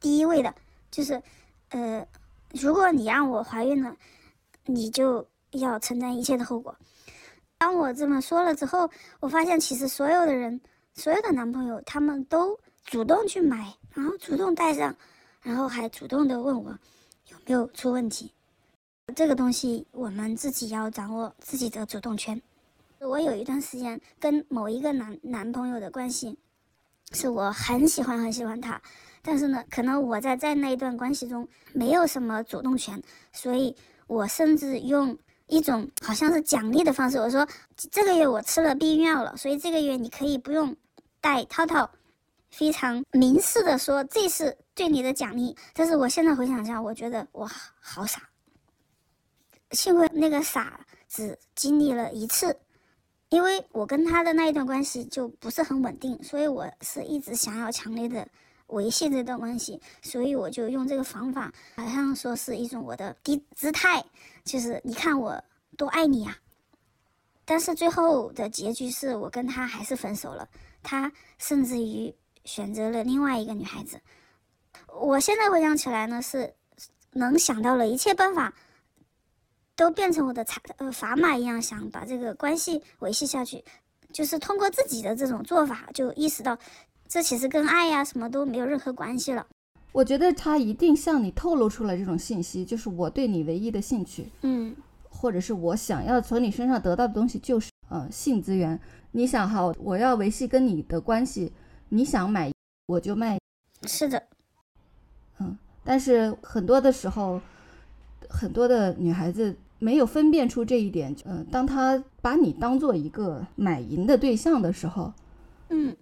[0.00, 0.54] 第一位的，
[0.90, 1.22] 就是
[1.68, 2.06] 呃。
[2.56, 3.96] 如果你让我怀孕了，
[4.66, 6.76] 你就要承担一切的后果。
[7.58, 8.90] 当我这么说了之后，
[9.20, 10.60] 我发现其实所有的人，
[10.94, 14.94] 所有的男朋友，他们都主动去买，然后主动带上，
[15.42, 16.70] 然后还主动的问我
[17.28, 18.32] 有没有出问题。
[19.14, 22.40] 这个东西我们自己要掌握自己的主动权。
[23.00, 26.38] 我有一段时间跟某一个男男朋友的关系，
[27.12, 28.80] 是我很喜欢很喜欢他。
[29.22, 33.02] 但是呢，可能我在在那一段关系中没有什么主动权，
[33.32, 37.46] 所以我甚至用一种好像是奖励的方式，我说
[37.90, 40.74] 这个月我吃了避孕药了，所以这个月你可以不用
[41.20, 41.90] 带套套，
[42.50, 45.56] 非常明示的说这是对你的奖励。
[45.74, 47.48] 但是我现在回想一下，我觉得我
[47.80, 48.22] 好傻，
[49.72, 52.56] 幸亏那个傻只经历了一次，
[53.28, 58.26] 因为我跟他的那一段关系就不是很稳定，所以我是一直想要强烈的
[58.68, 64.04] 维系这段关系，所以我就用这个方法，好像说是一种我的低姿态，
[64.44, 65.42] 就是你看我
[65.76, 66.36] 多爱你呀。
[67.44, 70.48] 但是最后的结局是我跟他还是分手了，
[70.82, 74.00] 他甚至于选择了另外一个女孩子。
[74.88, 76.54] 我现在回想起来呢，是
[77.12, 78.54] 能想到了一切办法，
[79.76, 83.62] 都变成我的财呃砝码一样，想把这个关系维系下去，
[84.10, 86.56] 就是通过自己的这种做法，就意识到
[87.14, 89.46] 这其实跟爱呀什么都没有任何关系了。
[89.92, 94.74] 我觉得他一定向你透露出了这种信息，就是我对你唯一的兴趣，嗯
[95.08, 98.80] 或者是我想要从你身上得到的东西就是呃性资源。
[99.12, 101.52] 你想好，我要维系跟你的关系，
[101.90, 102.50] 你想买
[102.86, 103.38] 我就卖，
[103.86, 104.20] 是的，
[105.38, 105.56] 嗯。
[105.84, 107.40] 但是很多的时候，
[108.28, 115.12] 很多的女孩子没有分辨出这一点，嗯、当她把你当做一个买淫的对象的时候，
[115.68, 115.96] 嗯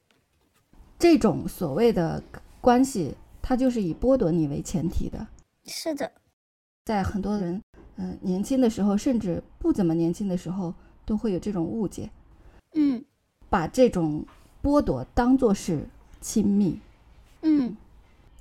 [1.02, 2.22] 这种所谓的
[2.60, 5.26] 关系，它就是以剥夺你为前提的。
[5.64, 6.12] 是的，
[6.84, 7.60] 在很多人，
[7.96, 10.72] 呃，年轻的时候，甚至不怎么年轻的时候，
[11.04, 12.08] 都会有这种误解，
[12.74, 13.04] 嗯
[13.50, 14.24] 把这种
[14.62, 15.88] 剥夺当做是
[16.20, 16.78] 亲密。
[17.40, 17.76] 嗯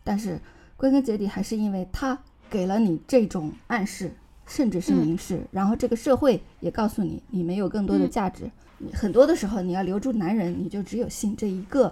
[0.03, 0.39] 但是
[0.77, 2.15] 归根结底，还是因为他
[2.47, 4.13] 给了你这种暗示，
[4.45, 8.51] 甚至是明示，然后这个社会也告诉你，你没有更多的价值。
[8.77, 11.91] 你很多的时候，你要留住男人，你就只有性这一个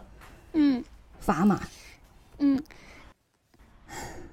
[0.53, 0.83] 嗯
[1.23, 1.61] 砝码。
[2.39, 2.61] 嗯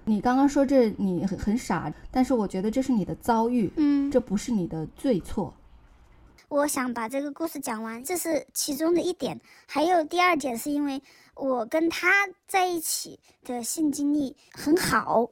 [0.05, 5.53] 你刚刚说这你很很傻，但是我觉得这是你的遭遇，嗯，这不是你的罪错。
[6.49, 9.41] 我想把这个故事讲完，这是其中的一点。
[9.67, 11.03] 还有第二点，是因为
[11.35, 12.09] 我跟他
[12.47, 15.29] 在一起的性经历很好，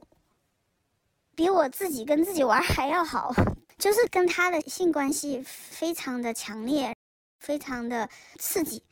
[1.35, 3.33] 比我自己跟自己玩还要好。
[3.79, 6.93] 就是跟他的性关系非常的强烈，
[7.39, 8.83] 非常的刺激，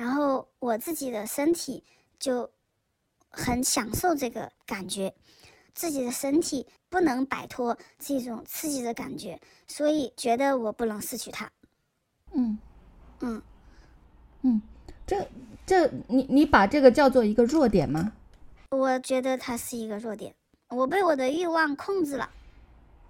[0.00, 1.84] 然后我自己的身体
[2.18, 2.50] 就
[3.28, 5.14] 很享受这个感觉，
[5.74, 9.38] 自己的身体不能摆脱这种刺激的感觉，
[9.68, 11.52] 所以觉得我不能失去它。
[12.32, 12.58] 嗯
[13.20, 13.42] 嗯，
[14.40, 14.62] 嗯，
[15.06, 15.28] 这
[15.66, 18.14] 这你你把这个叫做一个弱点吗？
[18.70, 20.34] 我觉得它是一个弱点，
[20.70, 22.30] 我被我的欲望控制了。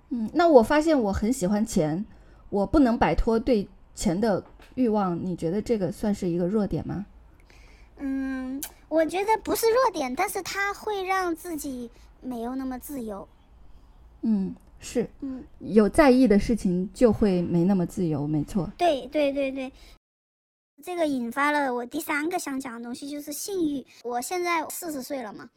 [0.08, 2.04] 嗯，那我发现我很喜欢钱，
[2.48, 3.68] 我不能摆脱对
[4.00, 4.42] 钱的
[4.76, 7.04] 欲望，你觉得这个算是一个弱点吗？
[7.98, 11.90] 嗯，我觉得不是弱点，但是它会让自己
[12.22, 13.28] 没有那么自由。
[14.22, 18.72] 嗯，是嗯，有在意的事情就会没那么自由，没错。
[18.78, 19.70] 对对对对，
[20.82, 23.84] 这个引发了我第三个想讲的东西，就是性欲。
[24.02, 25.50] 我现在四十岁了嘛，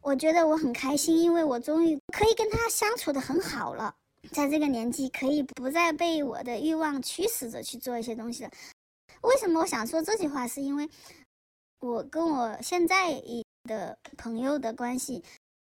[0.00, 3.96] 我觉得我很开心，因为我终于可以跟他相处的很好了。
[4.30, 8.50] 在这个年纪，可以不再被我的欲望驱使着去做一些东西了。
[9.22, 10.46] 为什么我想说这句话？
[10.46, 10.88] 是因为
[11.80, 13.20] 我跟我现在
[13.64, 15.22] 的朋友的关系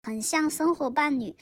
[0.04, 1.36] 很像生活伴侣，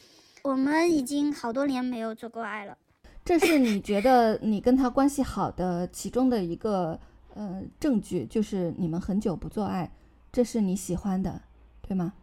[0.43, 2.77] 我们已经好多年没有做过爱了。
[3.23, 6.99] 这是你觉得你跟他关系好的其中的一个
[7.35, 9.89] 呃证据，就是你们很久不做爱，
[10.31, 11.41] 这是你喜欢的，
[11.81, 12.13] 对吗？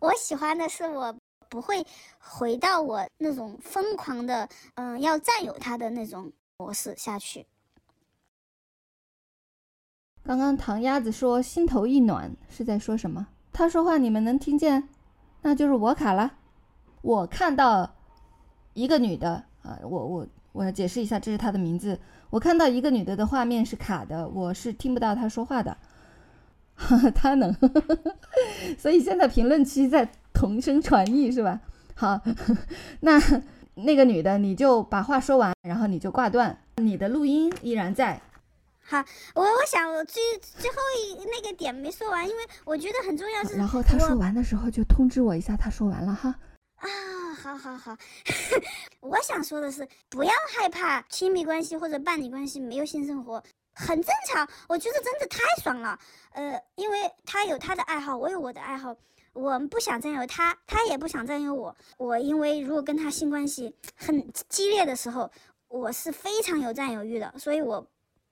[0.00, 1.16] 我喜欢的是我
[1.48, 1.84] 不会
[2.18, 7.46] 回到我那种疯狂的，嗯、要占有他的那种模式下去。
[10.24, 13.28] 刚刚唐鸭子说心头一暖是在说什么？
[13.52, 14.88] 他说话你们能听见？
[15.42, 16.34] 那就是我卡了。
[17.02, 17.94] 我看到
[18.74, 21.98] 一个女的啊，我我我解释一下，这是她的名字。
[22.30, 25.76] 我看到一个女的的画面是卡的，我是听不到她说话的。
[27.14, 27.54] 她能，
[28.76, 31.58] 所以现在评论区在同声传译是吧？
[31.94, 32.20] 好，
[33.00, 33.18] 那
[33.74, 38.20] 那个女的你就把话说完，然后你就挂断，你的录音依然在。
[38.82, 39.02] 好，
[39.34, 43.56] 我我想我最最后一那个点没说完，因为我觉得很重要是。
[43.56, 46.34] 然后他说完的时候就通知我一下，他说完了哈。
[46.76, 46.88] 啊，
[47.42, 47.96] 好好好，
[49.00, 53.42] 我想说的是，不要害怕亲密关系或者伴侣关系没有性生活，
[53.74, 54.46] 很正常。
[54.68, 55.98] 我觉得真的太爽了，
[56.34, 58.94] 呃，因为他有他的爱好，我有我的爱好，
[59.36, 61.76] 我不想占有他，他也不想占有我。
[61.98, 65.30] 我因为如果跟他性关系很激烈的时候，
[65.68, 67.86] 我是非常有占有欲的，所以我。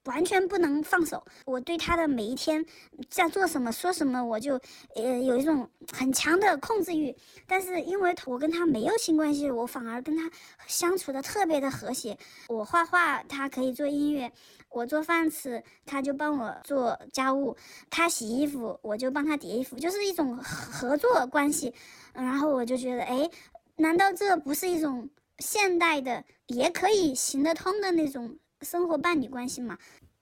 [0.05, 2.63] 完全不能放手，我对他的每一天
[3.09, 4.61] 在做什么、说什么，我就
[4.95, 7.17] 呃有一种很强的控制欲。
[7.47, 10.31] 但是因为我跟他没有性关系，我反而跟他
[10.67, 12.19] 相处的特别的和谐。
[12.49, 14.29] 我画画，他可以做音乐；
[14.75, 17.57] 我做饭吃，他就帮我做家务；
[17.89, 21.73] 他洗衣服，我就帮他叠衣服，就是一种合作关系。
[22.13, 23.31] 然后我就觉得，哎，
[23.77, 25.09] 难道这不是一种
[25.39, 29.79] 现代的也可以行得通的那种生活伴侣关系吗。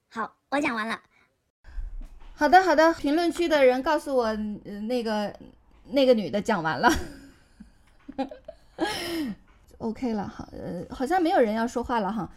[0.09, 0.99] 好，我讲完了。
[2.35, 2.93] 好的，好的。
[2.93, 5.33] 评论区的人告诉我，那个
[5.87, 6.91] 那个女的讲完了，
[9.79, 12.29] OK 了，好，呃，好像没有人要说话了哈。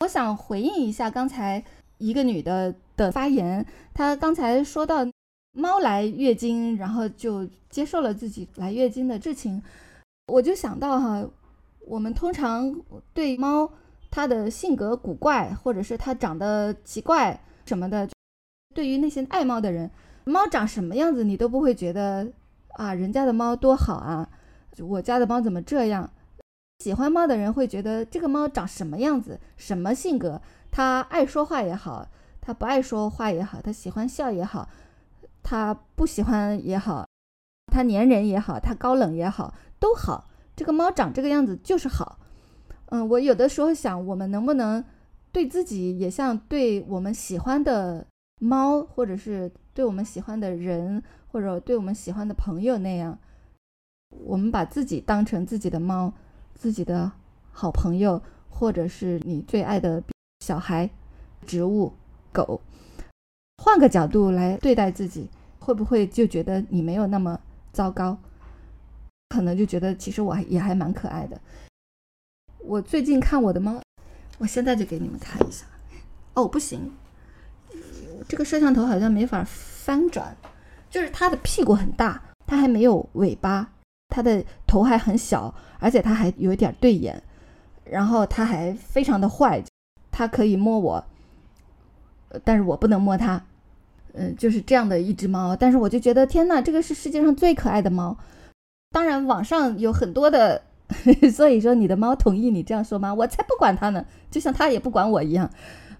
[0.00, 1.62] 我想回应一下刚才
[1.98, 5.06] 一个女的的发言，她刚才说到
[5.52, 9.62] 猫来月经，然后就接受了自己来月经的事情，
[10.28, 11.22] 我就想到哈，
[11.86, 12.74] 我们通常
[13.12, 13.70] 对猫
[14.10, 18.08] 它的性格古怪，或者是它长得奇怪什么的。
[18.74, 19.90] 对于那些爱猫的人，
[20.24, 22.26] 猫长什么样子你都不会觉得
[22.70, 24.26] 啊，人家的猫多好啊，
[24.78, 26.10] 我家的猫怎么这样？
[26.80, 30.40] 喜欢猫的人会觉得这个猫长什么样子，什么性格，
[30.72, 32.08] 它爱说话也好，
[32.40, 34.68] 它不爱说话也好，它喜欢笑也好，
[35.42, 37.06] 它不喜欢也好，
[37.72, 40.28] 它粘人也好，它高冷也好，都好。
[40.56, 42.18] 这个猫长这个样子就是好。
[42.86, 44.84] 嗯，我有的时候想，我们能不能
[45.30, 48.06] 对自己也像对我们喜欢的。
[48.42, 53.18] 猫，或者是对我们喜欢的人，或者对我们喜欢的朋友那样，
[54.24, 56.10] 我们把自己当成自己的猫，
[56.60, 57.10] 自己的
[57.52, 60.02] 好朋友，或者是你最爱的
[60.40, 60.90] 小孩、
[61.46, 61.94] 植物、
[62.30, 62.60] 狗，
[63.56, 67.40] 换个角度来对待自己，会不会就觉得你没有那么
[67.72, 68.18] 糟糕？
[69.30, 71.40] 可能就觉得其实我也还蛮可爱的。
[72.58, 73.80] 我最近看我的猫，
[74.36, 75.64] 我现在就给你们看一下。
[76.34, 76.92] 哦，不行。
[78.28, 80.36] 这个摄像头好像没法翻转，
[80.90, 83.72] 就是它的屁股很大，它还没有尾巴，
[84.10, 87.22] 它的头还很小，而且它还有一点对眼，
[87.84, 89.62] 然后它还非常的坏，
[90.10, 91.04] 它可以摸我，
[92.44, 93.42] 但是我不能摸它，
[94.12, 95.54] 嗯，就是这样的一只猫。
[95.56, 98.16] 但是我就觉得天呐，这个是世界上最可爱的猫。
[98.90, 100.62] 当然，网上有很多的，
[101.32, 103.14] 所以说你的猫同意你这样说吗？
[103.14, 105.48] 我才不管它呢，就像它也不管我一样。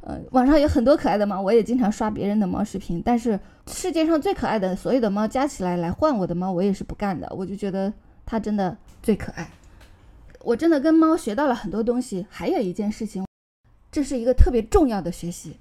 [0.03, 3.03] 呃，网上有很多可爱的猫，我也经常刷别人的猫视频。
[3.05, 7.31] 但是世界上最可爱的所有的猫加起来来换我的猫，我也是不干的。
[7.37, 7.93] 我就觉得
[8.25, 9.51] 它真的最可爱。
[10.43, 12.27] 我真的跟猫学到了很多东西。
[12.31, 13.27] 还有一件事情，
[13.93, 15.59] 这是一个特别重要的学习，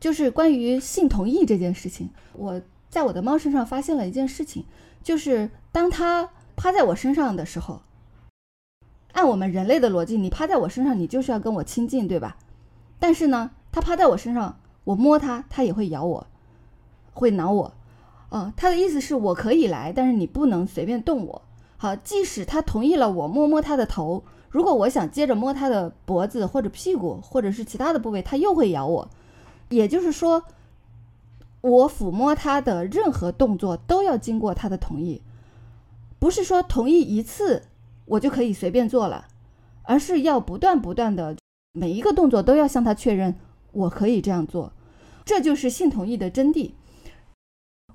[0.00, 2.08] 就是关于性同意这件事情。
[2.32, 4.64] 我在我的猫身上发现了一件事情，
[5.02, 7.82] 就是当它趴在我身上的时候，
[9.12, 12.38] 按我们人类的逻辑，你趴在我身上，你就是要跟我亲近，对吧？
[13.04, 16.26] 但是呢，它趴在我身上，我摸它，它也会咬我，
[17.12, 17.74] 会挠我。
[18.30, 21.42] 哦，它的意思是我可以来，但是你不能随便动我。
[21.76, 29.10] 好，即使它同意了我摸摸它的头，如果我想接着摸它的脖子或者屁股或者是其他的部位，它又会咬我。
[29.68, 30.44] 也就是说，
[31.60, 35.20] 我抚摸它的任何动作都要经过它的同意，
[36.18, 37.64] 不是说同意一次
[38.06, 39.26] 我就可以随便做了，
[39.82, 41.36] 而是要不断不断的。
[41.76, 43.34] 每一个动作都要向他确认，
[43.72, 44.72] 我可以这样做，
[45.24, 46.70] 这就是性同意的真谛。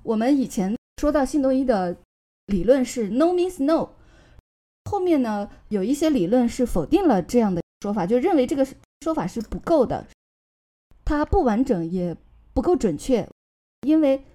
[0.03, 1.95] 我们以前说到性同意的
[2.47, 3.91] 理论是 “no means no”，
[4.83, 8.67] 后面呢有一些理论是否定了这样的说法，就认为这个
[8.99, 10.05] 说法是不够的，
[11.05, 12.17] 它不完整也
[12.53, 13.29] 不够准确，
[13.87, 14.25] 因为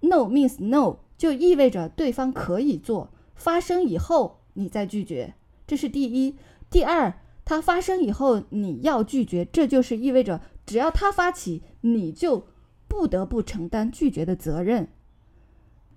[0.00, 5.32] “no means no” 就意味着对方可以做，发生以后你再拒绝，
[5.66, 6.36] 这是第一。
[6.68, 7.14] 第二。
[7.50, 12.46] 它发生以后，你要拒绝，这就是意味着，只要他发起，你就
[12.86, 14.86] 不得不承担拒绝的责任。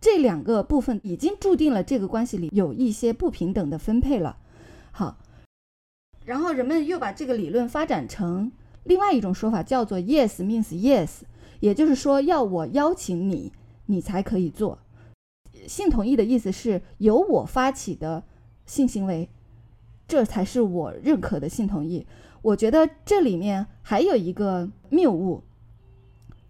[0.02, 4.40] 这两个部分已经注定了这个关系里有一些不平等的分配了。
[4.92, 5.20] 好，
[6.26, 8.52] 然后人们又把这个理论发展成
[8.84, 11.20] 另外一种说法，叫做 “yes means yes”，
[11.60, 13.54] 也就是说，要我邀请你，
[13.86, 14.80] 你才可以做。
[15.68, 18.24] 性同意的意思是由我发起的
[18.66, 19.30] 性行为。
[20.14, 22.06] 这才是我认可的性同意。
[22.44, 25.42] 我觉得这里面还有一个谬误，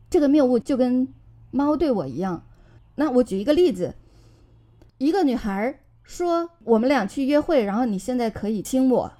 [0.09, 1.07] 这个谬误就跟
[1.49, 2.43] 猫对我一样。
[2.95, 3.95] 那我举一个例子，
[4.97, 9.13] 一个女孩说我们俩去约会，然后你现在可以亲我，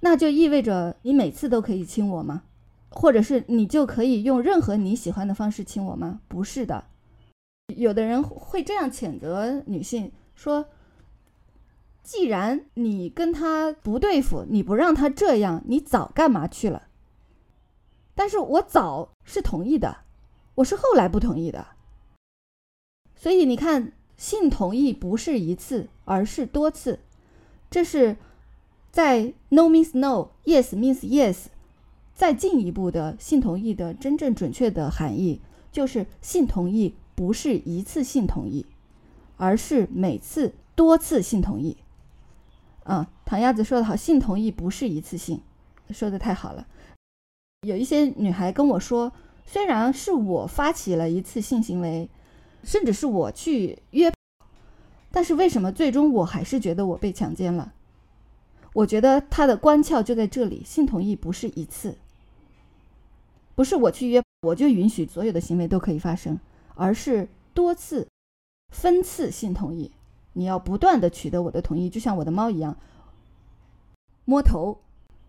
[0.00, 2.42] 那就意味着你每次都可以亲我吗？
[2.90, 6.20] 或者是你就可以用任何你喜欢的方式亲我吗？
[6.26, 6.86] 不是的。
[7.76, 10.66] 有的人会这样谴责女性说。
[12.02, 16.88] 既然你跟他不对付，你不让他这样，你早干嘛去了？
[18.14, 19.98] 但是我早是同意的，
[20.56, 21.66] 我是后来不同意的。
[23.14, 27.00] 所以你看，性同意不是一次，而是多次。
[27.70, 28.16] 这是
[28.90, 31.46] 在 “no means no, yes means yes”
[32.14, 35.40] 再进一步的性同意的真正准确的含义，
[35.70, 38.64] 就是性同意不是一次性同意，
[39.36, 41.76] 而是每次多次性同意。
[42.88, 45.42] 啊，唐鸭子说的好，性同意不是一次性，
[45.90, 46.66] 说的太好了。
[47.66, 49.12] 有一些女孩跟我说，
[49.44, 52.08] 虽然是我发起了一次性行为，
[52.64, 54.10] 甚至是我去约，
[55.10, 57.74] 但是为什么最终我还是觉得我被强奸了？
[58.72, 61.98] 我觉得他的关窍就在这里，性同意不是一次，
[63.54, 66.40] 不是我去约我就允许所有的行为都可以发生，
[66.74, 68.08] 而是多次、
[68.72, 69.92] 分次性同意。
[70.38, 72.76] 你要不断的取得我的同意，就像我的猫一样，
[74.24, 74.78] 摸头，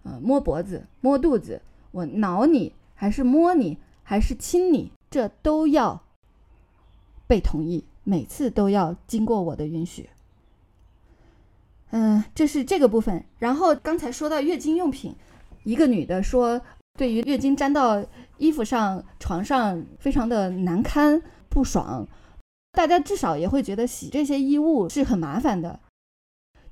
[0.03, 6.03] 啊，摸脖子，摸肚子，我挠你，还是摸你，还是亲你，这都要
[7.25, 10.11] 被同意，每次都要经过我的允许。
[11.89, 13.25] 嗯，这是这个部分。
[13.39, 15.15] 然后刚才说到月经用品，
[15.63, 16.61] 一个女的说，
[16.99, 18.05] 对于月经粘到
[18.37, 22.07] 衣服上、床上，非常的难堪、不爽。
[22.71, 25.79] 大家至少也会觉得洗这些衣物是很麻烦的。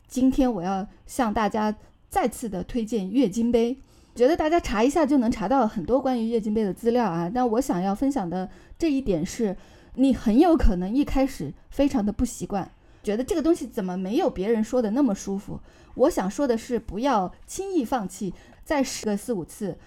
[0.07, 1.75] 今天我要向大家
[2.09, 3.77] 再次的推荐月经杯，
[4.15, 7.29] 觉得大家查一下就能查到很多关于月经杯的资料啊。
[7.33, 9.57] 但我想要分享的这一点是，
[9.95, 12.71] 你很有可能一开始非常的不习惯。
[13.03, 15.59] 觉得这个东西怎么没有别人说的那么舒服？
[15.95, 18.33] 我想说的是，不要轻易放弃，
[18.63, 19.77] 再试个四五次。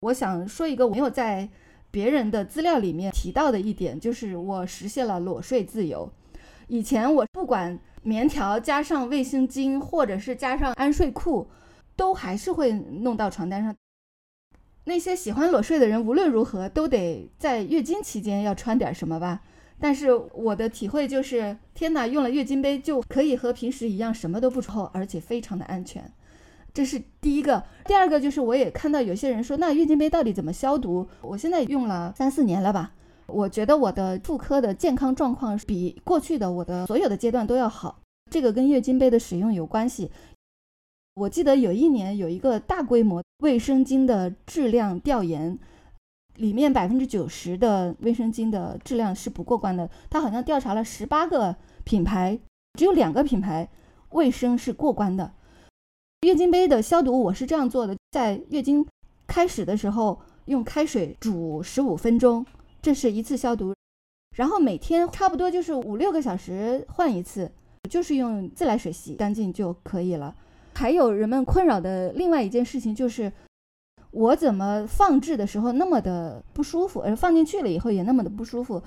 [0.00, 1.48] 我想说一个我没有在
[1.92, 6.10] 别人的资料里面提到的一点，就是我实现了裸睡自由。
[6.66, 11.46] 以前我不管棉条加上卫生巾，或者是加上安睡裤，
[11.94, 13.72] 都还是会弄到床单上。
[14.84, 19.42] 那些喜欢裸睡的人，无论如何都得在月经期间要穿点什么吧。
[19.78, 26.10] 但是我的体会就是，天哪，用了月经杯就可以和平时一样什么都不穿，而且非常的安全。
[26.72, 27.62] 这是第一个。
[27.84, 31.06] 第二个就是，我也看到有些人说，那月经杯到底怎么消毒？
[31.20, 32.92] 我现在用了三四年了吧，
[33.26, 38.00] 我觉得我的妇科的健康状况比过去的我的所有的阶段都要好。
[38.30, 40.10] 这个跟月经杯的使用有关系。
[41.14, 45.58] 我记得有一年有一个大规模卫生巾的质量调研。
[46.36, 49.88] 里面百分之九十的卫生巾的质量是不过关的。
[50.08, 51.54] 他好像调查了十八个
[51.84, 52.38] 品牌，
[52.72, 53.68] 只有两个品牌
[54.12, 55.30] 卫生是过关的。
[56.22, 58.86] 月经杯的消毒我是这样做的：在月经
[59.26, 62.46] 开始的时候用开水煮十五分钟，
[62.80, 63.74] 这是一次消毒。
[64.36, 67.50] 然后每天差不多就是五六个小时换一次，
[67.90, 70.34] 就是用自来水洗干净就可以了。
[70.74, 73.32] 还有人们困扰的另外一件事情就是。
[74.12, 78.82] 我怎么放置的时候那么的不舒服，而放进去了以后也那么的不舒服？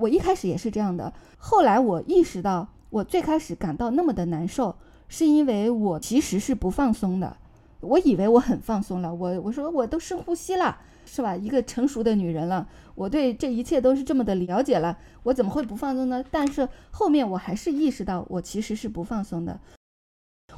[0.00, 4.74] 我一开始也是这样的，后来我意识到，我最开始感到那么的难受，
[5.08, 7.36] 是因为我其实是不放松的。
[7.80, 11.36] 我以为我很放松了，我我说我都深呼吸了，是吧？
[11.36, 16.24] 一个成熟的女人了，我对这一切都是这么的了解了，我怎么会不放松呢？
[16.30, 19.60] 但是后面我还是意识到，我其实是不放松的。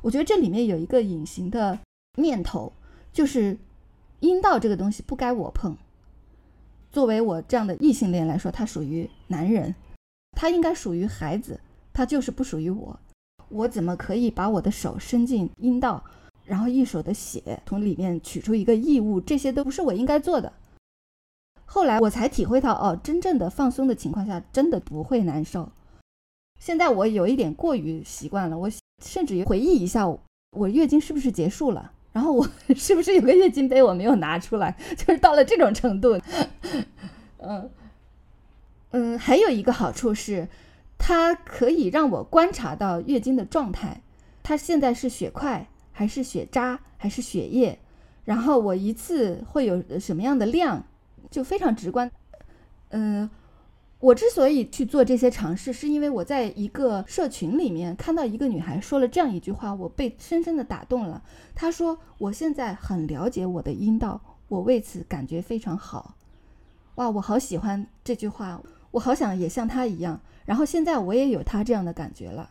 [0.03, 1.79] 我觉得这里面有一个隐形的
[2.17, 2.73] 念头，
[3.13, 3.59] 就是。
[4.21, 5.77] 阴道这个东西不该我碰。
[6.91, 9.77] 作为我这样的异性恋来说，它属于男人，
[10.33, 11.61] 它应该属于孩子，
[11.93, 12.99] 它就是不属于我。
[13.51, 16.03] 我怎么可以把我的手伸进阴道，
[16.45, 19.21] 然后一手的血从里面取出一个异物？
[19.21, 20.53] 这些都不是我应该做的。
[21.65, 25.71] 后来我才体会到，哦，真正的放松的情况下，真的不会难受。
[26.59, 28.71] 现在我有一点过于习惯了，我
[29.05, 30.07] 甚至于回忆一下，
[30.57, 31.93] 我月经是不是结束了？
[32.11, 34.77] 然后我 是不是有个月经杯我没有拿出来？
[34.97, 36.19] 就是到了这种程度，
[37.37, 37.71] 嗯
[38.91, 40.49] 嗯，还有一个好处是，
[40.99, 44.03] 它可以让我观察到月经的状态，
[44.43, 47.79] 它现在是血块还是血渣还是血液，
[48.25, 50.85] 然后我一次会有什么样的量，
[51.31, 52.11] 就非常直观，
[52.91, 53.31] 嗯。
[54.01, 61.21] 我之所以去做这些尝试，是因为我在一个社群里面看到一个女孩说了这样一句话，我被深深的打动了。
[61.53, 66.15] 她说：“我现在很了解我的阴道，我为此感觉非常好。”
[66.95, 70.21] 哇，我好喜欢这句话，我好想也像他一样。
[70.45, 72.51] 然后现在我也有他这样的感觉了，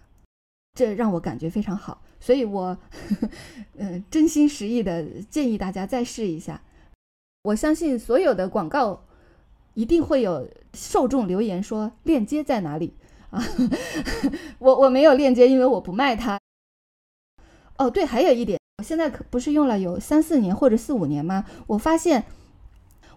[0.73, 2.01] 这让我感觉非常好。
[2.19, 2.77] 所以， 我
[3.77, 6.61] 嗯，真心实意的建议大家再试一下。
[7.43, 9.03] 我相信所有的广告。
[9.73, 12.95] 一定会有受众留言说链接在哪里
[13.29, 13.39] 啊？
[14.57, 16.39] 我我没有链接，因为我不卖它。
[17.77, 21.45] 哦，对，还有一点，我现在可不是用了有三四年或者四五年吗？
[21.67, 22.25] 我发现，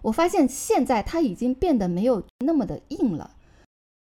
[0.03, 3.35] 我发现现在它已经变得没有那么的硬了，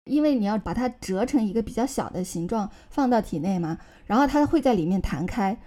[0.05, 5.59] 因为你要把它折成一个比较小的形状放到体内嘛，然后它会在里面弹开。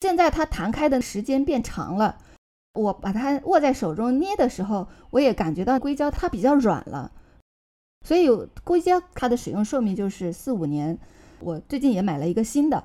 [0.00, 2.18] 现在它弹开的时间变长了。
[2.74, 7.12] 我把它握在手中捏的时候，我也感觉到硅胶它比较软了，
[8.04, 8.28] 所以
[8.64, 10.98] 硅胶它的使用寿命就是四五年。
[11.38, 12.84] 我最近也买了一个新的，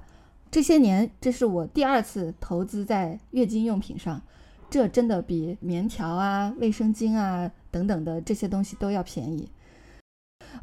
[0.51, 4.21] 这些年，这是我第二次投资在月经用品上，
[4.69, 9.49] 这真的比棉条啊、卫生巾啊等等的这些东西都要便宜。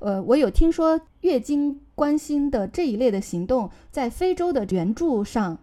[0.00, 5.58] 呃，我有听说月经关心的这一类的行动，在非洲的援助上，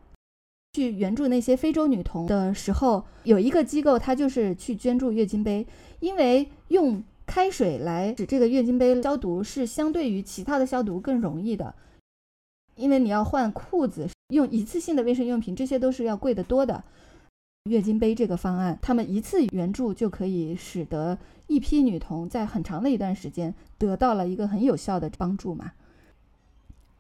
[0.74, 5.66] 去援助那些非洲女童的时候，有一个机构，它就是去捐助月经杯，
[6.00, 11.74] 因为用开水来使这个月经杯消毒，是相对于其他的消毒更容易的，
[12.76, 16.84] 因为你要换裤子，用一次性的卫生用品，这些都是要贵得多的。
[17.70, 25.72] 月经杯这个方案，他们一次援助就可以使得一批女童在很长的一段时间得到了一个很有效的帮助嘛。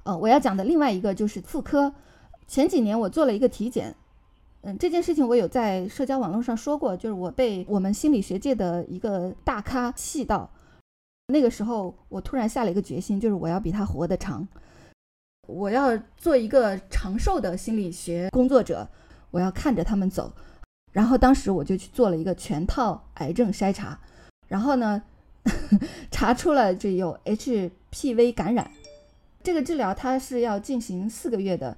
[0.03, 1.93] 呃，我要讲的另外一个就是妇科。
[2.47, 3.93] 前几年我做了一个体检，
[4.61, 10.49] 嗯，这件事情我有在社交网络上说过，就是我被我们心理学界的一个大咖气到。
[11.27, 14.47] 那个时候我突然下了一个决心，就是我要比他活得长，
[15.45, 18.87] 我要做一个长寿的心理学工作者，
[19.29, 20.31] 我要看着他们走。
[20.93, 23.99] 然后当时我就去做了一个全套癌症筛查，
[24.47, 25.03] 然后呢，
[26.09, 28.71] 查出了这有 HPV 感染。
[29.43, 31.75] 这个治疗它是要进行四个月的。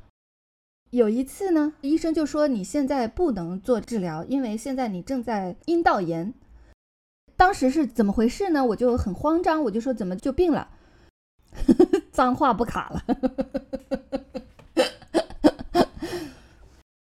[0.91, 6.33] 有一次呢，医生就说你现在不能做治疗，因为现在你正在阴道炎。
[7.35, 8.63] 当时是怎么回事呢？
[8.65, 10.69] 我就很慌张，我就说怎么就病了？
[12.11, 13.03] 脏话不卡了。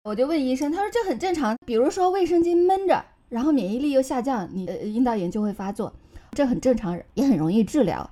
[0.04, 1.56] 我就问医生，他说这很正常。
[1.66, 5.94] 比如说卫生巾闷着，然后免疫力又下降，你的阴道炎就会发作，
[6.32, 8.10] 这很正常，也很容易治疗。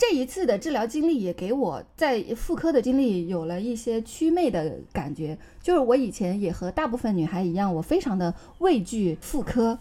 [0.00, 5.38] 这一次的治疗经历也给我在妇科的经历有了一些祛魅的感觉。
[5.62, 9.78] 就是我以前也和大部分女孩一样，我非常的畏惧妇科，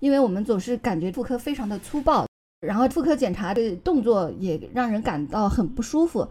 [0.00, 2.26] 因为我们总是感觉妇科非常的粗暴，
[2.66, 6.26] 然后妇科检查的动作也让人感到很不舒服。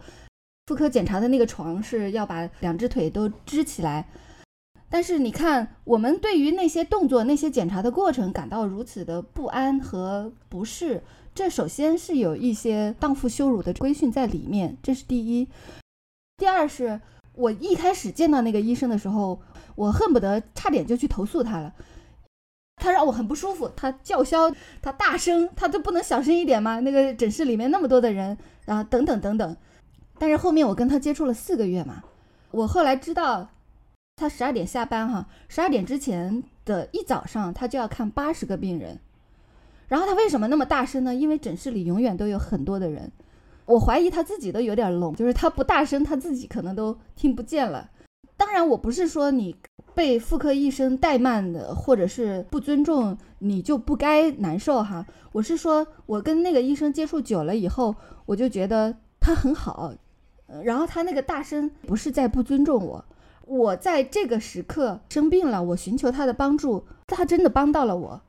[0.66, 4.08] 妇科检查的那个床是要把两只腿都支起来，
[4.90, 15.46] 但是你看，我们对于那些动作、那些检查的过程感到如此的不安和不适，这首先是有一些荡妇羞辱的规训在里面，这是第一。
[16.36, 17.00] 第二是，
[17.34, 19.40] 我一开始见到那个医生的时候，
[19.76, 21.72] 我恨不得差点就去投诉他了，
[22.82, 24.52] 他让我很不舒服，他叫嚣，
[24.82, 26.80] 他大声，他都不能小声一点吗？
[26.80, 29.56] 那个诊室里面那么多的人，啊，等等等等。
[30.18, 32.02] 但是后面我跟他接触了四个月嘛，
[32.50, 33.48] 我后来知道，
[34.16, 38.98] 他十二点下班哈，十二点之前的一早上他就要看八十个病人，
[39.88, 41.14] 然后他为什么那么大声呢？
[41.14, 43.12] 因为诊室里永远都有很多的人，
[43.66, 47.90] 我怀疑他自己都有点聋，就是他不大声，他自己可能都听不见了。
[48.38, 49.56] 当然，我不是说你
[49.94, 57.94] 被妇科医生怠慢的，或者是不尊重你就不该难受哈，我是说我跟那个医生接触久了以后，
[58.26, 59.94] 我就觉得他很好。
[60.62, 63.04] 然后他那个大声不是在不尊重我，
[63.46, 68.20] 我在这个时刻生病了，我寻求他的帮助，他真的帮到了我。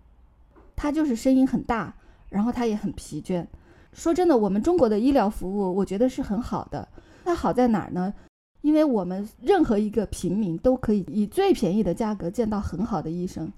[0.75, 1.95] 他就是声音很大，
[2.29, 3.45] 然后他也很疲倦。
[3.93, 6.87] 说真的，我们中国的医疗服务，我觉得是很好的。
[7.25, 8.13] 它好在哪儿呢？
[8.61, 13.51] 因为我们任何一个平民都可以以最便宜的价格见到很好的医生，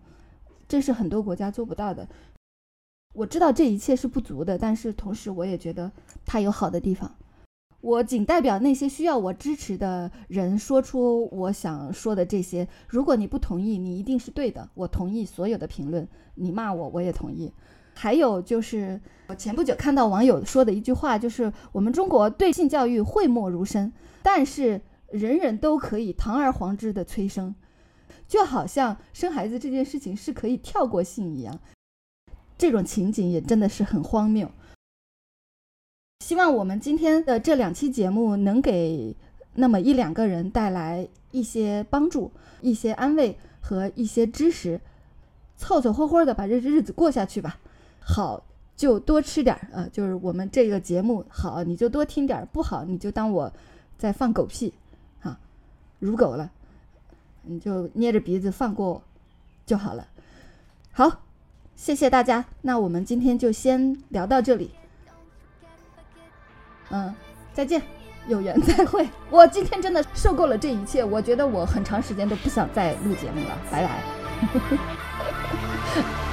[0.68, 2.08] 这是很多国家做不到的。
[3.14, 5.92] 我知道这一切是不足的，但是同时我也觉得
[6.26, 7.14] 它有好的地方。
[7.82, 12.68] 我仅代表那些需要我支持的人说出我想说的这些。
[12.88, 14.70] 如果你不同意，你一定是对的。
[14.74, 17.54] 我同意所有的评论，你骂我我也同意。
[17.94, 27.56] 还有就是，我前不久看到网友说的一句话，就是我们中国对性教育讳莫如深，但是人人都可以堂而皇之的催生，
[28.28, 31.60] 就好像生孩子这件事情是可以跳过性一样。
[32.58, 34.52] 这种情景也真的是很荒谬。
[36.20, 39.16] 希望我们今天的这两期节目能给
[39.56, 44.80] 那么一两个人带来一些帮助、一些安慰和一些支持，
[45.58, 47.58] 凑凑合合的把这日子过下去吧。
[48.02, 48.44] 好
[48.76, 53.52] 就多吃点儿啊，就是我们这个节目好你就多听点儿，不好你就当我
[53.98, 54.74] 在放狗屁，
[55.22, 55.40] 啊，
[56.00, 56.52] 如狗了，
[57.44, 59.02] 你就捏着鼻子放过
[59.66, 60.08] 就好了。
[60.92, 61.22] 好，
[61.76, 64.72] 谢谢大家，那我们今天就先聊到这里。
[66.92, 67.14] 嗯，
[67.54, 67.82] 再见，
[68.28, 69.08] 有缘再会。
[69.30, 74.02] 我今天真的受够了这一切，我觉得我很长时间都不想再录节目了，拜拜。